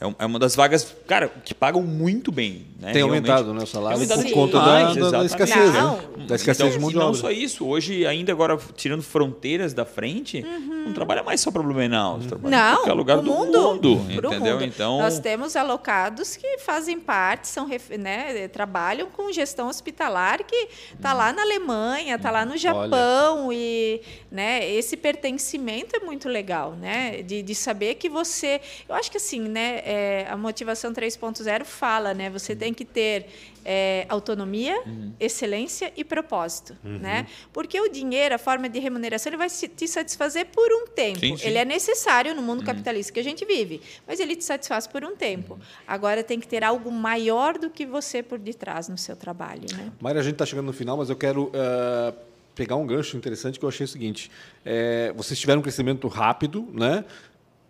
[0.02, 2.66] é, é, é um- é uma das vagas, cara, que pagam muito bem.
[2.78, 2.92] Né?
[2.92, 3.30] Tem Realmente.
[3.30, 5.30] aumentado né, o salário aumentado por conta da, demais, da- da exatamente.
[5.30, 5.96] escassez, Não.
[5.96, 6.02] né?
[6.26, 10.92] Da escassez Então, e não só isso, hoje, ainda agora, tirando fronteiras da frente, não
[10.92, 14.06] trabalha mais só para Blumenau, você trabalha em Não, qualquer lugar o do mundo, mundo,
[14.10, 14.54] entendeu?
[14.54, 14.64] mundo.
[14.64, 20.68] Então, Nós temos alocados que fazem parte, são, ref- né, trabalham com gestão hospitalar que
[20.94, 24.00] está lá na Alemanha, está lá no Japão e
[24.30, 27.22] né, esse pertencimento é muito legal, né?
[27.22, 32.14] De, de saber que você, eu acho que assim, né, é, a motivação 3.0 fala,
[32.14, 32.30] né?
[32.30, 33.26] Você tem que ter
[33.64, 35.12] é, autonomia, Uhum.
[35.20, 37.26] excelência e propósito, né?
[37.52, 41.20] Porque o dinheiro, a forma de remuneração, ele vai se- te satisfazer por um tempo.
[41.20, 41.46] Sim, sim.
[41.46, 45.04] Ele é necessário no mundo capitalista que a gente vive, mas ele te satisfaz por
[45.04, 45.58] um tempo.
[45.86, 49.92] Agora tem que ter algo maior do que você por detrás no seu trabalho, né?
[50.00, 52.14] Mayra, a gente está chegando no final, mas eu quero eh,
[52.56, 54.28] pegar um gancho interessante que eu achei o seguinte:
[54.64, 57.04] eh, vocês tiveram um crescimento rápido, né?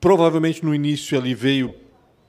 [0.00, 1.74] Provavelmente no início ali veio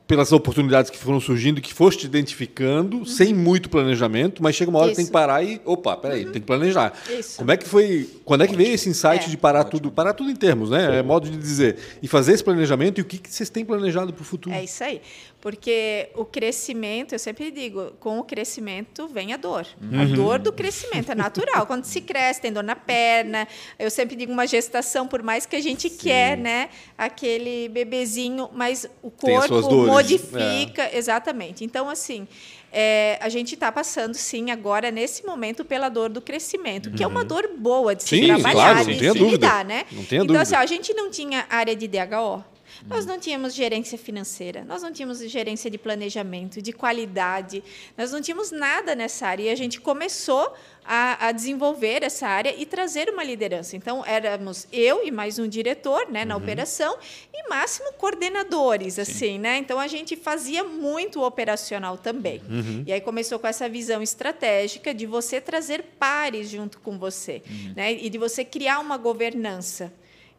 [0.06, 3.06] pelas oportunidades que foram surgindo, que foste identificando, uhum.
[3.06, 4.96] sem muito planejamento, mas chega uma hora Isso.
[4.96, 6.32] que tem que parar e, opa, peraí, uhum.
[6.32, 6.94] tem que planejar.
[7.10, 7.38] Isso.
[7.38, 9.30] Como é que foi, quando é que veio esse insight é.
[9.30, 9.72] de parar Ótimo.
[9.72, 11.00] tudo, parar tudo em termos, né?
[11.00, 14.12] É modo de dizer, e fazer esse planejamento e o que, que vocês têm planejado
[14.14, 14.54] para o futuro?
[14.54, 15.02] É isso aí.
[15.44, 19.68] Porque o crescimento, eu sempre digo, com o crescimento vem a dor.
[19.82, 20.02] Uhum.
[20.02, 21.66] A dor do crescimento é natural.
[21.66, 23.46] Quando se cresce, tem dor na perna.
[23.78, 25.98] Eu sempre digo uma gestação, por mais que a gente Sim.
[25.98, 29.60] quer, né, aquele bebezinho, mas o corpo
[29.94, 30.98] modifica, é.
[30.98, 31.64] exatamente.
[31.64, 32.28] Então, assim,
[32.72, 36.96] é, a gente está passando, sim, agora, nesse momento, pela dor do crescimento, uhum.
[36.96, 37.28] que é uma uhum.
[37.28, 39.86] dor boa de se sim, trabalhar, claro, de se lidar, né?
[39.92, 40.42] Não tenha então, dúvida.
[40.42, 42.44] assim, a gente não tinha área de DHO.
[42.88, 47.64] Nós não tínhamos gerência financeira, nós não tínhamos gerência de planejamento, de qualidade,
[47.98, 49.44] nós não tínhamos nada nessa área.
[49.44, 50.54] E a gente começou
[50.86, 53.76] a, a, desenvolver essa área e trazer uma liderança.
[53.76, 56.44] Então, éramos eu e mais um diretor né, na uhum.
[56.44, 56.98] operação
[57.34, 59.00] e máximo coordenadores.
[59.00, 59.58] assim, né?
[59.58, 62.42] Então, a gente fazia muito operacional também.
[62.50, 62.84] Uhum.
[62.86, 67.74] E aí começou com essa visão estratégica de você trazer pares junto com você uhum.
[67.76, 67.94] né?
[67.94, 69.92] e de você criar uma governança.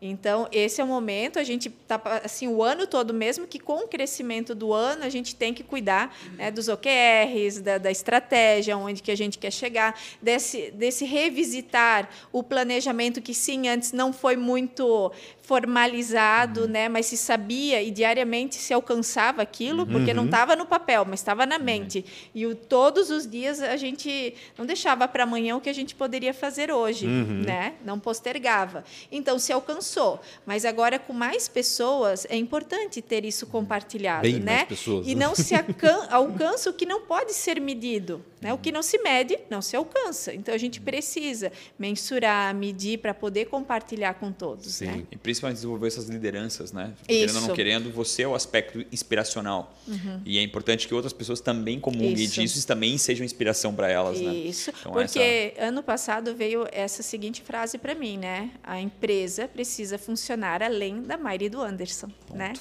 [0.07, 3.85] Então, esse é o momento, a gente está assim, o ano todo mesmo, que com
[3.85, 8.77] o crescimento do ano, a gente tem que cuidar né, dos OKRs, da, da, estratégia,
[8.77, 14.13] onde que a gente quer chegar, desse, desse revisitar o planejamento que, sim, antes não
[14.13, 15.11] foi muito
[15.45, 16.69] formalizado, uhum.
[16.69, 20.17] né, mas se sabia e diariamente se alcançava aquilo, porque uhum.
[20.17, 21.99] não estava no papel, mas estava na mente.
[21.99, 22.31] Uhum.
[22.35, 25.95] E o, todos os dias a gente não deixava para amanhã o que a gente
[25.95, 27.43] poderia fazer hoje, uhum.
[27.45, 27.75] né?
[27.85, 28.85] não postergava.
[29.13, 30.19] Então, se alcançou.
[30.47, 34.23] Mas agora, com mais pessoas, é importante ter isso compartilhado.
[34.23, 34.57] Bem né?
[34.57, 35.07] mais pessoas.
[35.07, 35.27] E né?
[35.27, 35.55] não se
[36.11, 38.25] alcança o que não pode ser medido.
[38.41, 38.53] Né?
[38.53, 40.35] O que não se mede, não se alcança.
[40.35, 44.75] Então, a gente precisa mensurar, medir, para poder compartilhar com todos.
[44.75, 44.87] Sim.
[44.87, 45.03] Né?
[45.11, 46.73] E principalmente desenvolver essas lideranças.
[46.73, 46.93] Né?
[47.07, 49.77] Querendo ou não querendo, você é o aspecto inspiracional.
[49.87, 50.21] Uhum.
[50.25, 52.41] E é importante que outras pessoas também comunguem isso.
[52.41, 54.21] disso e também sejam inspiração para elas.
[54.21, 54.33] Né?
[54.33, 54.71] Isso.
[54.71, 54.77] Né?
[54.81, 55.67] Então, Porque essa...
[55.67, 58.51] ano passado veio essa seguinte frase para mim, né?
[58.63, 62.53] A empresa precisa funcionar além da Mayri do Anderson, Ponto, né?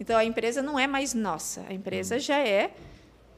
[0.00, 2.20] Então a empresa não é mais nossa, a empresa hum.
[2.20, 2.72] já é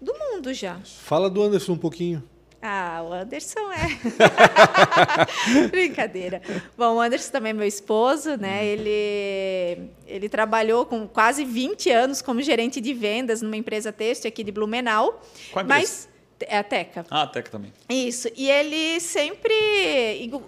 [0.00, 0.78] do mundo já.
[0.84, 2.22] Fala do Anderson um pouquinho.
[2.66, 5.68] Ah, o Anderson é.
[5.68, 6.40] Brincadeira.
[6.78, 8.62] Bom, o Anderson também é meu esposo, né?
[8.62, 8.64] Hum.
[8.64, 14.42] Ele, ele trabalhou com quase 20 anos como gerente de vendas numa empresa têxtil aqui
[14.42, 15.22] de Blumenau.
[15.52, 16.08] Qual mas
[16.40, 17.04] é a Teca.
[17.10, 17.70] Ah, a Teca também.
[17.88, 18.28] Isso.
[18.34, 19.54] E ele sempre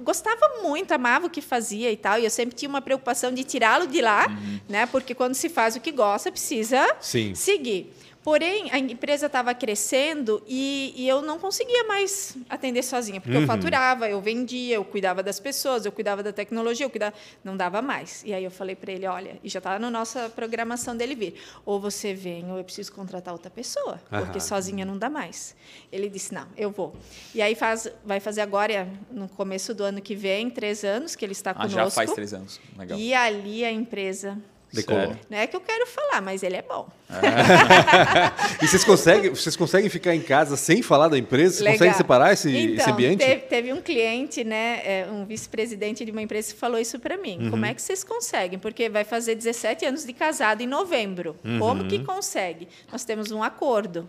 [0.02, 2.18] gostava muito, amava o que fazia e tal.
[2.18, 4.60] E eu sempre tinha uma preocupação de tirá-lo de lá, uhum.
[4.68, 4.86] né?
[4.86, 7.34] Porque quando se faz o que gosta, precisa Sim.
[7.34, 7.92] seguir.
[8.26, 13.42] Porém, a empresa estava crescendo e, e, eu não conseguia mais atender sozinha, porque uhum.
[13.42, 17.14] eu faturava, eu vendia, eu cuidava das pessoas, eu cuidava da tecnologia, eu cuidava,
[17.44, 18.24] não dava mais.
[18.26, 21.34] E aí eu falei para ele, olha, e já está na nossa programação dele vir,
[21.64, 25.54] ou você vem ou eu preciso contratar outra pessoa, porque sozinha não dá mais.
[25.92, 26.96] Ele disse, não, eu vou.
[27.32, 31.24] E aí faz, vai fazer agora, no começo do ano que vem, três anos que
[31.24, 31.76] ele está ah, conosco.
[31.76, 32.98] Já faz três anos, legal.
[32.98, 34.36] E ali a empresa
[34.76, 35.16] Decolou.
[35.28, 36.88] Não é que eu quero falar, mas ele é bom.
[37.10, 38.62] É.
[38.64, 41.56] e vocês conseguem, vocês conseguem ficar em casa sem falar da empresa?
[41.56, 41.78] Vocês Legal.
[41.78, 43.18] conseguem separar esse, então, esse ambiente?
[43.18, 47.16] Teve, teve um cliente, né, é, um vice-presidente de uma empresa que falou isso para
[47.16, 47.38] mim.
[47.42, 47.50] Uhum.
[47.50, 48.58] Como é que vocês conseguem?
[48.58, 51.36] Porque vai fazer 17 anos de casado em novembro.
[51.44, 51.58] Uhum.
[51.58, 52.68] Como que consegue?
[52.90, 54.08] Nós temos um acordo.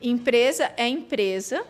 [0.00, 1.64] Empresa é empresa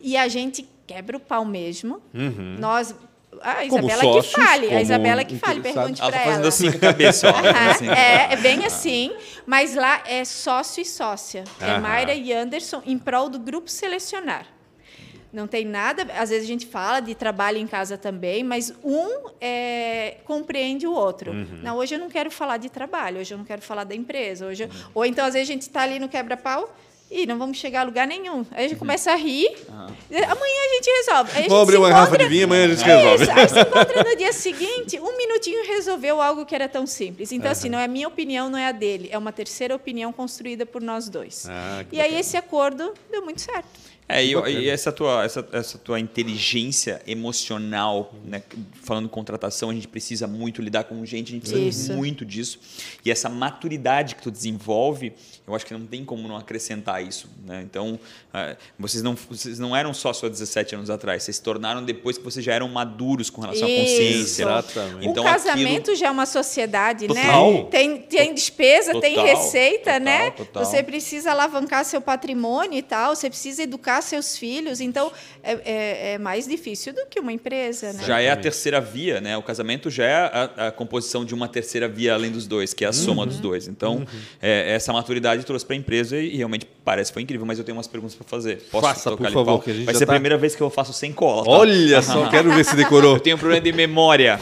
[0.00, 2.00] e a gente quebra o pau mesmo.
[2.14, 2.56] Uhum.
[2.58, 2.94] Nós
[3.42, 6.16] a Isabela sócios, que fale, a Isabela que fale, pergunte para ela.
[6.16, 7.30] Ela fazendo assim com a cabeça.
[7.30, 7.88] Ó, assim.
[7.88, 9.12] é, é, bem assim,
[9.44, 11.44] mas lá é sócio e sócia.
[11.60, 14.46] É Mayra e Anderson em prol do grupo selecionar.
[15.32, 19.28] Não tem nada, às vezes a gente fala de trabalho em casa também, mas um
[19.38, 21.32] é, compreende o outro.
[21.32, 21.60] Uhum.
[21.62, 24.46] Não, hoje eu não quero falar de trabalho, hoje eu não quero falar da empresa,
[24.46, 24.68] hoje eu...
[24.68, 24.90] uhum.
[24.94, 26.74] ou então às vezes a gente está ali no quebra-pau,
[27.10, 28.44] e não vamos chegar a lugar nenhum.
[28.50, 28.78] Aí a gente uhum.
[28.80, 29.48] começa a rir.
[29.68, 29.86] Uhum.
[30.10, 31.30] Amanhã a gente resolve.
[31.32, 31.88] Aí a gente abrir uma encontra...
[31.88, 33.22] garrafa de vinho, amanhã a gente é resolve.
[33.22, 33.32] Isso.
[33.32, 37.30] Aí se encontra no dia seguinte, um minutinho resolveu algo que era tão simples.
[37.32, 37.52] Então, uhum.
[37.52, 39.08] assim, não é a minha opinião, não é a dele.
[39.12, 41.46] É uma terceira opinião construída por nós dois.
[41.48, 43.68] Ah, e aí esse acordo deu muito certo.
[44.08, 48.40] É, e, e, essa, tua, essa, essa tua inteligência emocional, né?
[48.82, 51.92] falando contratação, a gente precisa muito lidar com gente, a gente precisa Isso.
[51.92, 52.60] muito disso.
[53.04, 55.12] E essa maturidade que tu desenvolve,
[55.46, 57.28] eu acho que não tem como não acrescentar isso.
[57.44, 57.62] Né?
[57.62, 61.84] Então, uh, vocês, não, vocês não eram só só 17 anos atrás, vocês se tornaram
[61.84, 63.76] depois que vocês já eram maduros com relação isso.
[63.76, 64.42] à consciência.
[64.44, 65.08] Exatamente.
[65.08, 65.96] Então, o casamento aquilo...
[65.96, 67.22] já é uma sociedade, né?
[67.22, 67.52] total.
[67.52, 67.64] né?
[67.70, 70.32] Tem, tem despesa, total, tem receita, total, né?
[70.54, 74.80] Você precisa alavancar seu patrimônio e tal, você precisa educar educar seus filhos.
[74.80, 75.10] Então,
[75.42, 77.92] é, é, é mais difícil do que uma empresa.
[77.92, 78.04] Né?
[78.04, 79.36] Já é a terceira via, né?
[79.36, 82.84] O casamento já é a, a composição de uma terceira via além dos dois, que
[82.84, 83.68] é a soma dos dois.
[83.68, 84.06] Então,
[84.40, 87.46] é, essa maturidade trouxe para a empresa e, realmente parece que foi incrível.
[87.46, 88.62] Mas eu tenho umas perguntas para fazer.
[88.70, 89.60] Posso Faça, tocar por ali favor, pau?
[89.62, 91.44] que a gente Vai já ser tá- a primeira vez que eu faço sem cola.
[91.44, 91.50] tá?
[91.50, 93.14] Olha só, quero ver se decorou.
[93.16, 94.38] Eu tenho um problema de memória.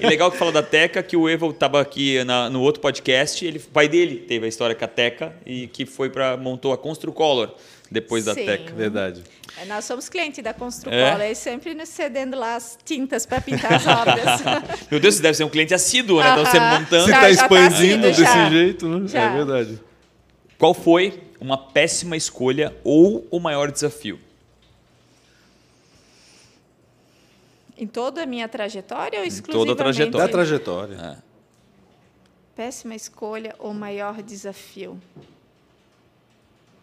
[0.00, 3.44] E legal que fala da Teca, que o Evo estava aqui na- no outro podcast.
[3.44, 6.72] Ele, o pai dele teve a história com a Teca e que foi para montou
[6.72, 7.50] a Construcolor
[7.90, 8.44] depois da Sim.
[8.44, 8.72] Teca.
[8.74, 9.22] Verdade.
[9.60, 11.32] É, Nós somos clientes da Construcola, É?
[11.32, 14.40] e sempre nos cedendo lá as tintas para pintar as obras.
[14.90, 16.30] Meu Deus, você deve ser um cliente assíduo, né?
[16.32, 17.04] Então você montando.
[17.04, 18.34] Se Já- tá já tá expandindo sido, já.
[18.46, 19.08] desse jeito, né?
[19.08, 19.22] Já.
[19.22, 19.80] É verdade.
[20.58, 24.18] Qual foi uma péssima escolha ou o maior desafio?
[27.80, 29.76] em toda a minha trajetória ou toda a exclusivamente?
[29.76, 30.26] trajetória.
[30.26, 30.94] Da trajetória.
[30.96, 31.16] É.
[32.56, 35.00] Péssima escolha ou maior desafio?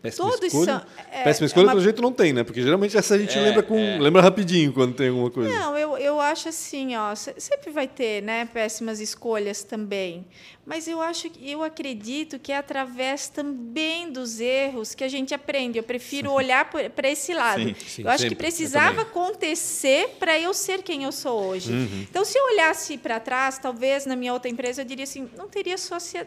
[0.06, 0.66] Péssima Todos escolha.
[0.66, 0.82] são-
[1.12, 2.44] é- Péssima é escolha, uma- pelo jeito, não tem, né?
[2.44, 3.98] Porque geralmente essa a gente É, lembra com é.
[4.00, 5.50] lembra rapidinho quando tem alguma coisa.
[5.50, 10.26] Não, eu, eu acho assim, ó, se- sempre vai ter, né, péssimas escolhas também.
[10.66, 15.32] Mas eu acho que eu acredito que é através também dos erros que a gente
[15.32, 15.78] aprende.
[15.78, 17.62] Eu prefiro olhar para esse lado.
[17.64, 18.36] Sim, sim, eu acho sempre.
[18.36, 19.04] que precisava
[19.40, 21.72] acontecer para eu ser quem eu sou hoje.
[21.72, 22.06] Uhum.
[22.10, 25.48] Então, se eu olhasse para trás, talvez na minha outra empresa eu diria assim, não
[25.48, 25.76] teria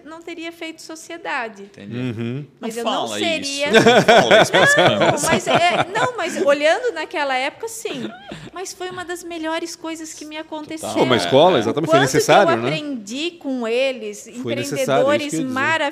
[0.05, 1.65] não teria feito sociedade.
[1.65, 1.97] Entendi.
[1.97, 2.47] Uhum.
[2.61, 3.68] Mas Não eu não seria.
[4.43, 4.53] Isso.
[4.79, 8.09] Não mas, é, não, mas olhando naquela época, sim.
[8.53, 10.93] Mas foi uma das melhores coisas que me aconteceram.
[10.93, 12.69] Foi uma escola, exatamente, foi Quanto necessário, que eu né?
[12.69, 15.35] aprendi com eles, Foi eu empreendedores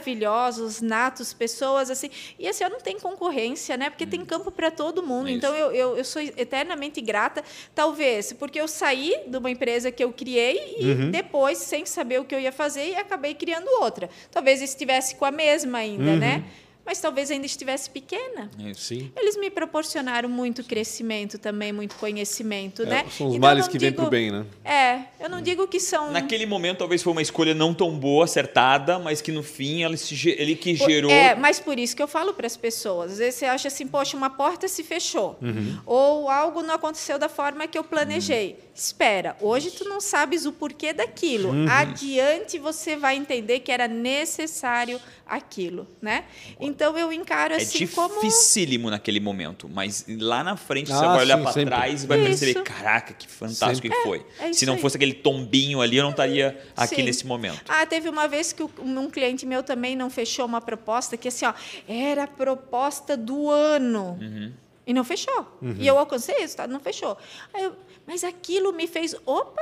[0.00, 2.10] maravilhosos, natos, pessoas assim.
[2.38, 3.90] E assim, eu não tenho concorrência, né?
[3.90, 5.28] Porque tem campo para todo mundo.
[5.28, 7.42] É então eu, eu, eu sou eternamente grata,
[7.74, 11.10] talvez, porque eu saí de uma empresa que eu criei e Uhum.
[11.10, 14.08] depois, sem saber o que eu ia fazer, e acabei criando outra.
[14.30, 16.16] Talvez estivesse com a mesma ainda, Uhum.
[16.16, 16.44] né?
[16.86, 18.48] Mas talvez ainda estivesse pequena.
[18.58, 18.80] Isso.
[18.82, 19.10] Sim.
[19.16, 23.04] Eles me proporcionaram muito crescimento também, muito conhecimento, né?
[23.06, 24.46] É, são os Então, eu males não que vêm digo- pro bem, né?
[24.64, 26.12] É, eu não digo que são.
[26.12, 29.96] Naquele momento, talvez foi uma escolha não tão boa, acertada, mas que no fim ele,
[29.96, 31.10] se ge- ele que gerou.
[31.10, 33.12] É, mas por isso que eu falo para as pessoas.
[33.12, 35.36] Às vezes você acha assim, poxa, uma porta se fechou.
[35.42, 35.78] Uhum.
[35.84, 38.58] Ou algo não aconteceu da forma que eu planejei.
[38.76, 41.48] Espera, hoje tu não sabes o porquê daquilo.
[41.48, 41.66] Uhum.
[41.70, 46.24] Adiante você vai entender que era necessário aquilo, né?
[46.60, 51.08] Então eu encaro É assim como dificílimo naquele momento, mas lá na frente você Ah,
[51.14, 51.74] vai olhar para sempre.
[51.74, 52.26] trás e vai Isso.
[52.28, 54.24] perceber, caraca, que fantástico que foi.
[54.38, 54.80] é isso Se não aí.
[54.80, 57.02] fosse aquele tombinho ali, eu não estaria aqui Sim.
[57.02, 57.62] nesse momento.
[57.68, 61.46] Ah, teve uma vez que um cliente meu também não fechou uma proposta que assim,
[61.46, 61.54] ó,
[61.88, 64.18] era a proposta do ano.
[64.20, 64.52] Uhum.
[64.86, 65.46] E não fechou.
[65.78, 66.66] E eu alcancei isso, tá?
[66.66, 67.16] Não fechou.
[67.58, 67.72] Eu,
[68.06, 69.60] mas aquilo me fez, opa,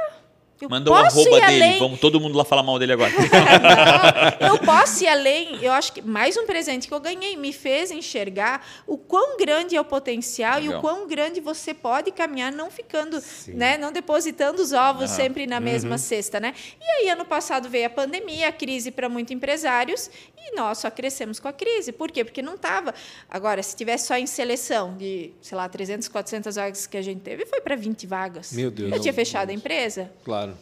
[0.61, 1.79] eu Manda o posso arroba dele, além.
[1.79, 3.11] vamos todo mundo lá falar mal dele agora.
[4.41, 5.59] Não, eu posso ir além.
[5.61, 9.75] Eu acho que mais um presente que eu ganhei me fez enxergar o quão grande
[9.75, 10.79] é o potencial e Legal.
[10.79, 15.59] o quão grande você pode caminhar, não ficando, né, não depositando os ovos sempre na
[15.59, 16.55] mesma cesta, né?
[16.81, 20.09] E aí ano passado veio a pandemia, a crise para muitos empresários
[20.47, 21.93] e nós só crescemos com a crise.
[21.93, 22.25] Por quê?
[22.25, 22.95] Porque não estava.
[23.29, 27.21] Agora, se tivesse só em seleção de, sei lá, 300, 400 vagas que a gente
[27.21, 28.53] teve, foi para 20 vagas.
[28.53, 28.93] Meu Deus.
[28.93, 30.11] Eu tinha Meu fechado a empresa.
[30.25, 30.57] Claro.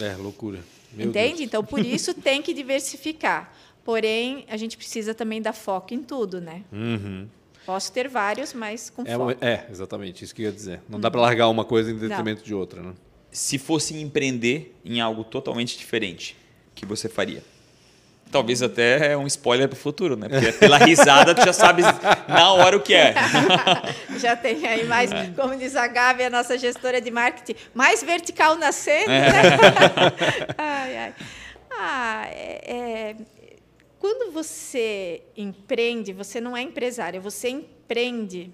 [0.00, 0.60] É, loucura.
[0.92, 1.38] Meu Entende?
[1.38, 1.40] Deus.
[1.42, 3.52] Então, por isso tem que diversificar.
[3.84, 6.62] Porém, a gente precisa também dar foco em tudo, né?
[6.72, 7.26] Uhum.
[7.64, 9.44] Posso ter vários, mas com É, foco.
[9.44, 10.80] é, exatamente, isso que eu ia dizer.
[10.88, 12.94] Não dá pra largar uma coisa em detrimento de outra, né?
[13.30, 16.34] Se fosse empreender em algo totalmente diferente,
[16.70, 17.42] o que você faria?
[18.30, 20.28] Talvez até é um spoiler pro futuro, né?
[20.28, 21.82] Porque pela risada tu já sabe
[22.28, 23.14] na hora o que é.
[24.18, 28.56] Já tem aí mais, como diz a Gabi, a nossa gestora de marketing, mais vertical
[28.56, 29.20] nascendo, É.
[29.30, 29.56] né?
[30.58, 31.14] ai, ai.
[31.70, 33.16] Ah, é, é-
[33.98, 38.52] quando você empreende, você não é empresário, você empreende.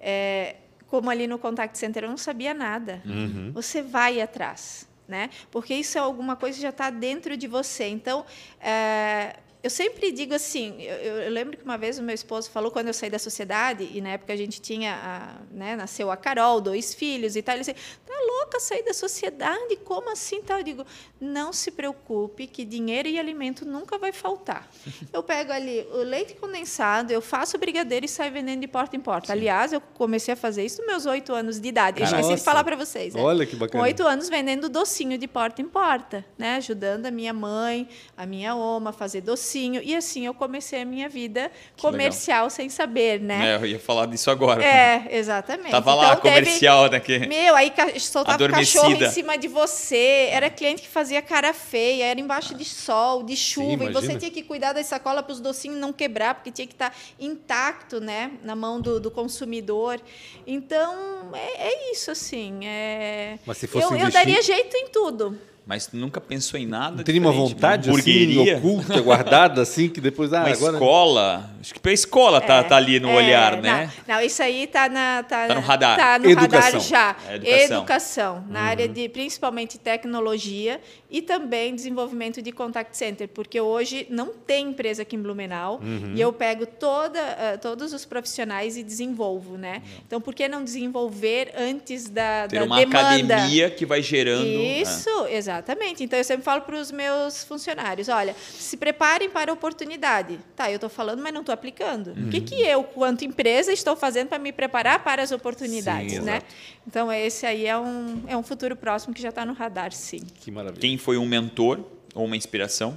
[0.00, 3.02] É, como ali no Contact Center, eu não sabia nada.
[3.04, 3.50] Uhum.
[3.54, 5.30] Você vai atrás, né?
[5.50, 7.86] Porque isso é alguma coisa que já está dentro de você.
[7.86, 8.24] Então,
[8.60, 9.36] é,
[9.66, 12.86] eu sempre digo assim, eu, eu lembro que uma vez o meu esposo falou quando
[12.86, 16.60] eu saí da sociedade e na época a gente tinha, a, né, nasceu a Carol,
[16.60, 17.56] dois filhos e tal.
[17.56, 17.74] Ele disse,
[18.06, 19.74] tá louca sair da sociedade?
[19.84, 20.40] Como assim?
[20.40, 20.58] Tal?
[20.58, 20.86] Eu digo,
[21.20, 24.70] não se preocupe que dinheiro e alimento nunca vai faltar.
[25.12, 29.00] Eu pego ali o leite condensado, eu faço brigadeiro e saio vendendo de porta em
[29.00, 29.32] porta.
[29.32, 32.00] Aliás, eu comecei a fazer isso nos meus oito anos de idade.
[32.00, 32.20] Eu Caraca.
[32.20, 33.14] esqueci de falar para vocês.
[33.14, 33.20] é.
[33.20, 33.82] Olha que Com bacana.
[33.84, 36.56] oito anos vendendo docinho de porta em porta, né?
[36.56, 39.55] ajudando a minha mãe, a minha oma a fazer docinho.
[39.56, 41.50] E assim eu comecei a minha vida
[41.80, 43.52] comercial sem saber, né?
[43.52, 44.62] É, eu ia falar disso agora.
[44.64, 45.70] É, exatamente.
[45.70, 47.18] Tava lá, Então, teve- comercial daqui.
[47.26, 48.82] Meu, aí soltava Adormecida.
[48.82, 53.22] cachorro em cima de você, era cliente que fazia cara feia, era embaixo de sol,
[53.22, 56.50] de chuva, e você tinha que cuidar da sacola para os docinhos não quebrar, porque
[56.50, 60.00] tinha que estar intacto, né, na mão do, do consumidor.
[60.46, 62.66] Então, é, é isso, assim.
[62.66, 63.38] É...
[63.46, 65.38] Mas se fosse eu, eu investir- daria jeito em tudo.
[65.66, 68.56] Mas nunca pensou em nada Não teria uma vontade assim, hamburgueria?
[68.58, 70.32] oculta, guardada, assim, que depois.
[70.32, 70.72] Ah, uma agora.
[70.74, 71.50] escola.
[71.60, 73.90] Acho que a escola tá, tá ali no É, olhar, não, né?
[74.06, 75.96] Não, isso aí tá na tá, Tá no radar.
[75.98, 76.78] Tá no Educação.
[76.78, 77.16] radar já.
[77.28, 77.76] É, educação.
[77.78, 84.28] Educação, na área de principalmente tecnologia e também desenvolvimento de contact center, porque hoje não
[84.28, 85.80] tem empresa aqui em Blumenau
[86.14, 89.82] e eu pego toda ah, todos os profissionais e desenvolvo, né?
[90.06, 92.98] Então, por que não desenvolver antes da, Ter da uma demanda?
[93.34, 94.44] academia que vai gerando.
[94.44, 94.80] né?
[94.80, 95.26] Isso,
[95.56, 96.04] exatamente.
[96.04, 100.38] Então eu sempre falo para os meus funcionários: olha, se preparem para a oportunidade.
[100.54, 102.12] Tá, eu estou falando, mas não estou aplicando.
[102.12, 106.20] O que, que eu, quanto empresa, estou fazendo para me preparar para as oportunidades, Sim,
[106.20, 106.36] né?
[106.36, 106.54] exato.
[106.86, 110.20] Então esse aí é um, é um futuro próximo que já está no radar, sim.
[110.40, 110.80] Que maravilha.
[110.80, 111.80] Quem foi um mentor
[112.14, 112.96] ou uma inspiração?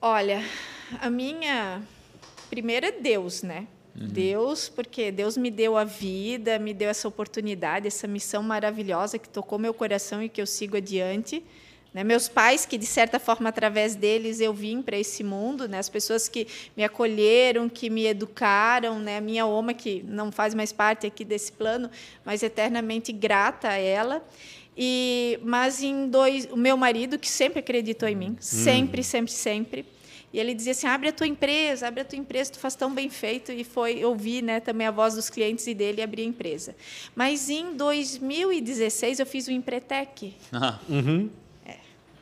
[0.00, 0.42] Olha,
[1.00, 1.82] a minha
[2.48, 3.66] primeira é Deus, né?
[3.94, 9.28] Deus, porque Deus me deu a vida, me deu essa oportunidade, essa missão maravilhosa que
[9.28, 11.42] tocou meu coração e que eu sigo adiante.
[11.92, 12.04] Né?
[12.04, 15.78] Meus pais, que de certa forma através deles eu vim para esse mundo, né?
[15.78, 19.20] as pessoas que me acolheram, que me educaram, né?
[19.20, 21.90] minha oma que não faz mais parte aqui desse plano,
[22.24, 24.24] mas eternamente grata a ela.
[24.76, 29.84] E mas em dois, o meu marido que sempre acreditou em mim, sempre, sempre, sempre.
[30.32, 32.92] E ele dizia assim: abre a tua empresa, abre a tua empresa, tu faz tão
[32.94, 33.50] bem feito.
[33.52, 36.74] E foi ouvir né, também a voz dos clientes e dele e abrir a empresa.
[37.14, 40.34] Mas em 2016 eu fiz o Empretec.
[40.52, 40.78] Ah,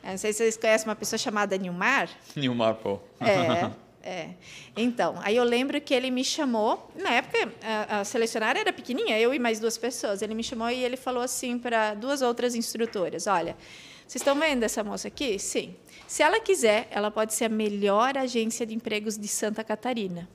[0.03, 2.09] Eu não sei se vocês conhecem uma pessoa chamada Nilmar.
[2.35, 3.01] Nilmar Paul.
[3.19, 3.69] É,
[4.01, 4.29] é.
[4.75, 6.89] Então, aí eu lembro que ele me chamou.
[6.95, 10.21] Na época, a, a selecionária era pequenininha, eu e mais duas pessoas.
[10.23, 13.55] Ele me chamou e ele falou assim para duas outras instrutoras: Olha,
[14.09, 15.37] vocês estão vendo essa moça aqui?
[15.37, 15.75] Sim.
[16.07, 20.27] Se ela quiser, ela pode ser a melhor agência de empregos de Santa Catarina.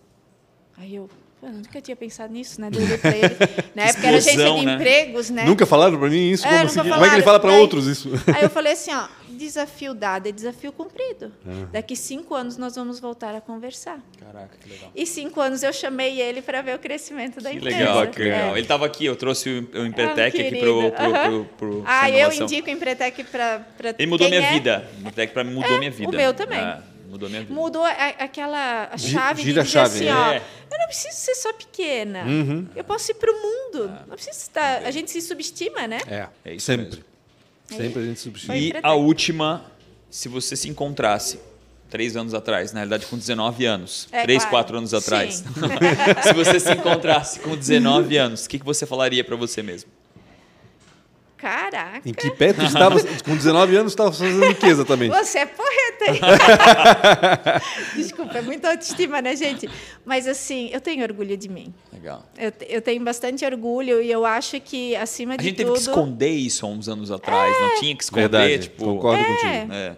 [0.78, 1.10] Aí eu.
[1.40, 2.70] "Pô, eu nunca tinha pensado nisso, né?
[2.70, 3.34] Deu para ele.
[3.74, 4.74] Na época era agência de né?
[4.74, 5.44] empregos, né?
[5.44, 6.46] Nunca falaram pra mim isso?
[6.46, 6.78] É, Como, assim?
[6.88, 8.10] Como é que ele fala pra Daí- outros isso?
[8.32, 11.32] Aí eu falei assim, ó, desafio dado é desafio cumprido.
[11.72, 14.00] Daqui cinco anos nós vamos voltar a conversar.
[14.18, 14.90] Caraca, que legal.
[14.94, 17.76] E cinco anos eu chamei ele para ver o crescimento da Que empresa.
[17.78, 18.40] legal, que legal.
[18.48, 18.50] É.
[18.52, 21.24] Ele estava aqui, eu trouxe o, o Empretec Ah, aqui pro, Aham.
[21.28, 23.66] pro, pro Ah, eu indico o Empretec para
[23.98, 24.88] Ele mudou quem minha é, vida.
[24.96, 26.10] O Empretec pra mim mudou É, minha vida.
[26.10, 26.58] o meu também.
[26.60, 26.78] É,
[27.08, 27.54] mudou minha vida.
[27.54, 30.12] Mudou a- aquela chave gira a de dizer chave, assim, né?
[30.14, 30.42] ó, É.
[30.72, 32.24] eu não preciso ser só pequena.
[32.24, 32.66] Uhum.
[32.74, 33.88] Eu posso ir para o mundo.
[34.08, 34.82] Não preciso estar...
[34.84, 35.98] A gente se subestima, né?
[36.08, 36.86] É, É isso sempre.
[36.86, 37.04] mesmo.
[37.68, 38.56] Sempre a gente substitui.
[38.68, 39.64] E a última,
[40.10, 41.38] se você se encontrasse
[41.88, 44.50] três anos atrás, na realidade com 19 anos, É, três, claro.
[44.56, 45.44] quatro anos atrás,
[46.22, 49.90] se você se encontrasse com 19 anos, o que, que você falaria para você mesmo?
[51.44, 52.08] Caraca.
[52.08, 55.10] Em que pé tu estava, com 19 anos, estava fazendo que exatamente?
[55.10, 56.18] Você é porreta aí.
[58.02, 59.68] Desculpa, é muita autoestima, né, gente?
[60.06, 61.74] Mas, assim, eu tenho orgulho de mim.
[61.92, 62.24] Legal.
[62.38, 65.74] Eu, eu tenho bastante orgulho e eu acho que, acima A de gente teve tudo...
[65.76, 68.82] que esconder isso há uns anos atrás, não tinha que esconder, Verdade, tipo...
[68.86, 69.24] concordo É.
[69.26, 69.72] contigo.
[69.74, 69.96] É.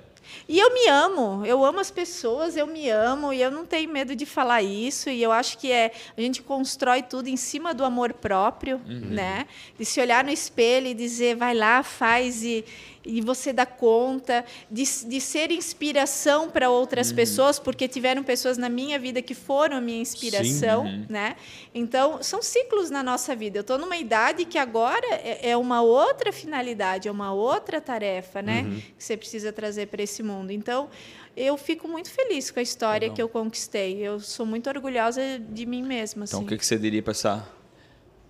[0.48, 3.90] E eu me amo, eu amo as pessoas, eu me amo e eu não tenho
[3.90, 5.10] medo de falar isso.
[5.10, 9.46] E eu acho que é a gente constrói tudo em cima do amor próprio, né?
[9.76, 12.64] De se olhar no espelho e dizer, vai lá, faz e,
[13.06, 18.68] e você dá conta, de, de ser inspiração para outras pessoas, porque tiveram pessoas na
[18.68, 21.36] minha vida que foram a minha inspiração, né?
[21.74, 23.58] Então são ciclos na nossa vida.
[23.58, 28.42] Eu estou numa idade que agora é, é uma outra finalidade, é uma outra tarefa,
[28.42, 28.64] né?
[28.98, 30.50] Que você precisa trazer para esse mundo.
[30.50, 30.88] Então
[31.36, 33.14] eu fico muito feliz com a história Legal.
[33.14, 33.98] que eu conquistei.
[33.98, 36.24] Eu sou muito orgulhosa de mim mesma.
[36.24, 36.46] Então, assim.
[36.46, 37.46] o que, que você diria para essa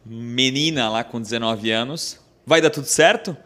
[0.05, 2.21] menina lá com 19 anos?
[2.45, 3.37] Vai dar tudo certo?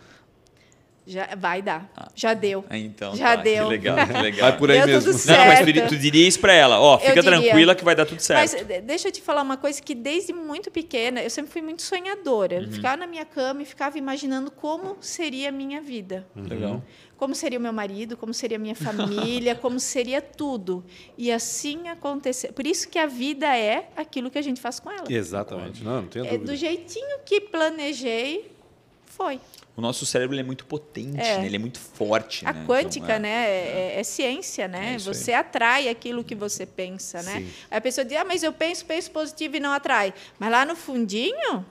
[1.10, 1.90] Já vai dar.
[2.14, 2.64] Já deu.
[2.70, 3.64] Ah, Então, Já tá, deu.
[3.64, 4.50] Que legal, que legal.
[4.50, 5.12] Vai por aí Deu mesmo.
[5.12, 6.80] tudo Não, não, mas tu, diria isso pra ela.
[6.80, 8.40] Ó, fica tranquila que vai dar tudo certo.
[8.40, 11.60] Mas de- deixa eu te falar uma coisa que desde muito pequena eu sempre fui
[11.62, 12.60] muito sonhadora.
[12.60, 12.72] Uhum.
[12.72, 16.26] Ficava na minha cama e ficava imaginando como seria a minha vida.
[16.36, 16.82] Legal.
[17.16, 20.82] Como seria o meu marido, como seria a minha família, como seria tudo.
[21.18, 22.50] E assim aconteceu.
[22.52, 25.04] Por isso que a vida é aquilo que a gente faz com ela.
[25.06, 25.82] Exatamente.
[25.84, 26.52] Não, não tenho É, dúvida.
[26.52, 28.50] do jeitinho que planejei,
[29.04, 29.38] foi.
[29.76, 31.38] O nosso cérebro é muito potente, É.
[31.38, 31.46] né?
[31.46, 32.44] ele é muito forte.
[32.46, 32.64] A né?
[32.66, 33.18] quântica, Então, é.
[33.18, 33.50] né?
[33.50, 34.92] É, é ciência, né?
[34.92, 35.14] É isso aí.
[35.14, 37.38] você atrai aquilo que você pensa, né?
[37.40, 37.50] Sim.
[37.70, 40.12] A pessoa diz, ah, mas eu penso, penso positivo e não atrai.
[40.38, 41.64] Mas lá no fundinho,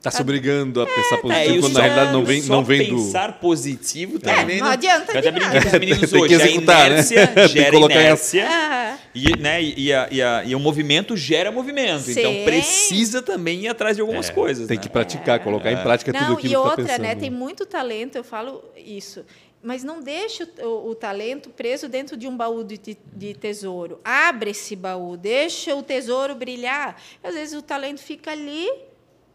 [0.00, 2.64] Tá se obrigando a pensar É, positivo, e o quando na realidade não vem, não
[2.64, 2.96] vem do.
[2.96, 4.60] pensar positivo também.
[4.60, 5.60] não adianta Eu até nada.
[5.60, 6.34] com os meninos Tem que hoje.
[6.34, 6.86] A executar, né?
[6.92, 8.46] inércia Tem que gera colocar em inércia.
[8.48, 12.08] Ah, E, né, e, a- e a- e o movimento gera movimento.
[12.10, 12.44] Então Sim.
[12.44, 14.66] precisa também ir atrás de algumas coisas.
[14.66, 14.82] É, Tem né?
[14.84, 17.02] que praticar, colocar em prática tudo não, aquilo e que tá outra, pensando.
[17.02, 17.14] né?
[17.16, 19.24] Tem muito talento, eu falo isso.
[19.60, 23.34] Mas não deixe o, o- o talento preso dentro de um baú de, de- de
[23.34, 23.98] tesouro.
[24.04, 26.94] Abre esse baú, deixa o tesouro brilhar.
[27.24, 28.68] Às vezes o talento fica ali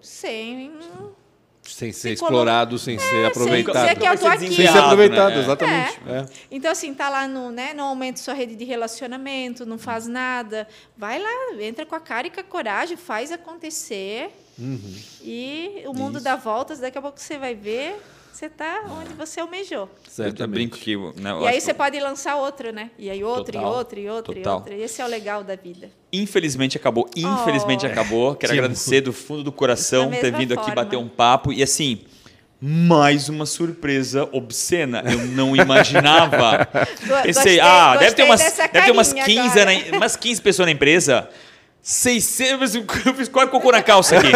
[0.04, 0.72] sem.
[1.64, 3.74] Sem ser se explorado, sem ser sem aproveitado.
[3.74, 4.56] dizer que eu tô Vai ser aqui.
[4.56, 5.40] Sem ser aproveitado, né?
[5.40, 6.00] exatamente.
[6.06, 6.26] É.
[6.52, 10.68] Então, assim, tá lá no, né, não aumenta sua rede de relacionamento, não faz nada.
[10.98, 11.30] Vai lá,
[11.62, 14.30] entra com a cara e com a coragem, faz acontecer.
[14.60, 14.96] Uhum.
[15.22, 17.96] E o mundo dá voltas, daqui a pouco você vai ver,
[18.34, 19.82] você tá onde você almejou.
[19.84, 20.54] Eu Certamente.
[20.56, 20.96] brinco que.
[21.22, 22.90] Né, eu e aí você pode lançar outro, né?
[22.98, 24.54] E aí outro, Total, e outro, e outro, total.
[24.54, 24.74] e outro.
[24.74, 25.90] Esse é o legal da vida.
[26.12, 27.10] Infelizmente acabou.
[27.16, 27.90] Infelizmente Oh.
[27.90, 28.36] acabou.
[28.36, 28.58] Quero Sim.
[28.60, 30.76] agradecer do fundo do coração ter vindo aqui forma.
[30.84, 31.54] bater um papo.
[31.54, 32.02] E assim,
[32.60, 35.04] mais uma surpresa obscena.
[35.06, 36.66] Eu não imaginava.
[37.24, 39.92] Pensei, Gostei- ah, deve gostei ter umas, deve ter umas carinha 15, agora.
[39.92, 41.30] na- umas 15 pessoas na empresa.
[41.86, 44.32] 600, eu fiz quase cocô na calça aqui.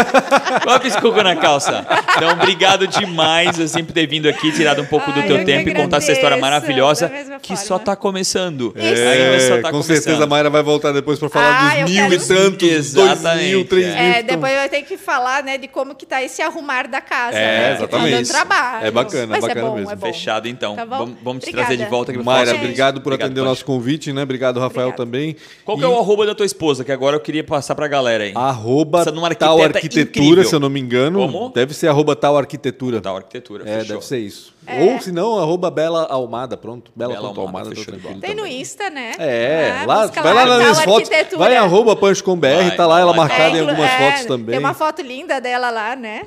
[0.63, 1.87] Quase fiz cocô na calça.
[2.17, 5.39] Então, obrigado demais assim, por ter vindo aqui, tirado um pouco do Ai, teu eu
[5.39, 7.09] que tempo e contar essa história maravilhosa
[7.41, 7.81] que só forma.
[7.83, 8.73] está começando.
[8.75, 8.85] Isso.
[8.85, 9.95] Ainda só É, tá com começando.
[9.95, 12.93] certeza a Mayra vai voltar depois para falar Ah, dos eu mil quero e tantos,
[12.93, 13.89] dois Exatamente, mil, três é.
[14.03, 14.13] mil.
[14.13, 17.37] É, depois vai ter que falar, né, de como que tá esse arrumar da casa.
[17.37, 17.73] É, né?
[17.77, 18.09] Exatamente.
[18.11, 18.85] Tá dando trabalho.
[18.87, 19.91] É bacana, Mas bacana é bom, mesmo.
[19.91, 20.05] É bom.
[20.07, 20.75] Fechado, então.
[20.75, 20.97] Tá bom?
[20.97, 24.11] vamos, vamos te trazer de volta aqui pra Mayra, obrigado por atender o nosso convite,
[24.11, 24.23] né?
[24.23, 25.37] Obrigado, Rafael, também.
[25.63, 26.83] Qual que é o arroba da tua esposa?
[26.83, 28.31] Que agora eu queria passar pra galera aí.
[28.35, 30.43] Arroba Essa numa tal arquitetura, incrível.
[30.43, 31.19] se eu não me engano.
[31.19, 31.49] Como?
[31.49, 32.99] Deve ser arroba tal arquitetura.
[33.01, 33.95] Da arquitetura, É, fechou.
[33.95, 34.53] deve ser isso.
[34.65, 34.83] É.
[34.83, 36.91] Ou se não, arroba Bela Almada, pronto.
[36.95, 38.59] Bela, Bela Almada, Almada, fechou Tem no também.
[38.61, 39.13] Insta, né?
[39.17, 42.75] É, Ah, lá, vai lá Tal nas fotos, vai em arroba punch com BR, Vai,
[42.75, 43.27] tá lá ela vai.
[43.27, 44.47] marcada em inclu- algumas é, fotos também.
[44.47, 46.23] Tem uma foto linda dela lá, né?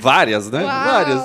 [0.00, 0.64] Várias, né?
[0.64, 0.84] Uau!
[0.84, 1.22] Várias.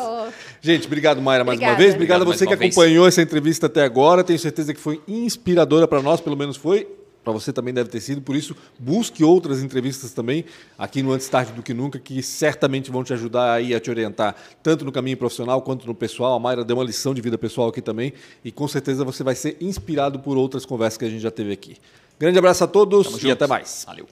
[0.61, 1.77] Gente, obrigado, Mayra, mais uma Obrigada.
[1.83, 1.93] vez.
[1.95, 2.77] Obrigado, a Obrigado você mais que uma vez.
[2.77, 4.23] acompanhou essa entrevista até agora.
[4.23, 6.87] Tenho certeza que foi inspiradora para nós, pelo menos foi.
[7.23, 8.21] Para você também deve ter sido.
[8.21, 10.45] Por isso, busque outras entrevistas também
[10.77, 13.89] aqui no Antes Tarde do Que Nunca, que certamente vão te ajudar aí a te
[13.89, 16.35] orientar, tanto no caminho profissional quanto no pessoal.
[16.35, 18.13] A Mayra deu uma lição de vida pessoal aqui também.
[18.43, 21.53] E com certeza você vai ser inspirado por outras conversas que a gente já teve
[21.53, 21.77] aqui.
[22.19, 23.31] Grande abraço a todos Tamo e junto.
[23.31, 23.83] até mais.
[23.85, 24.07] Valeu.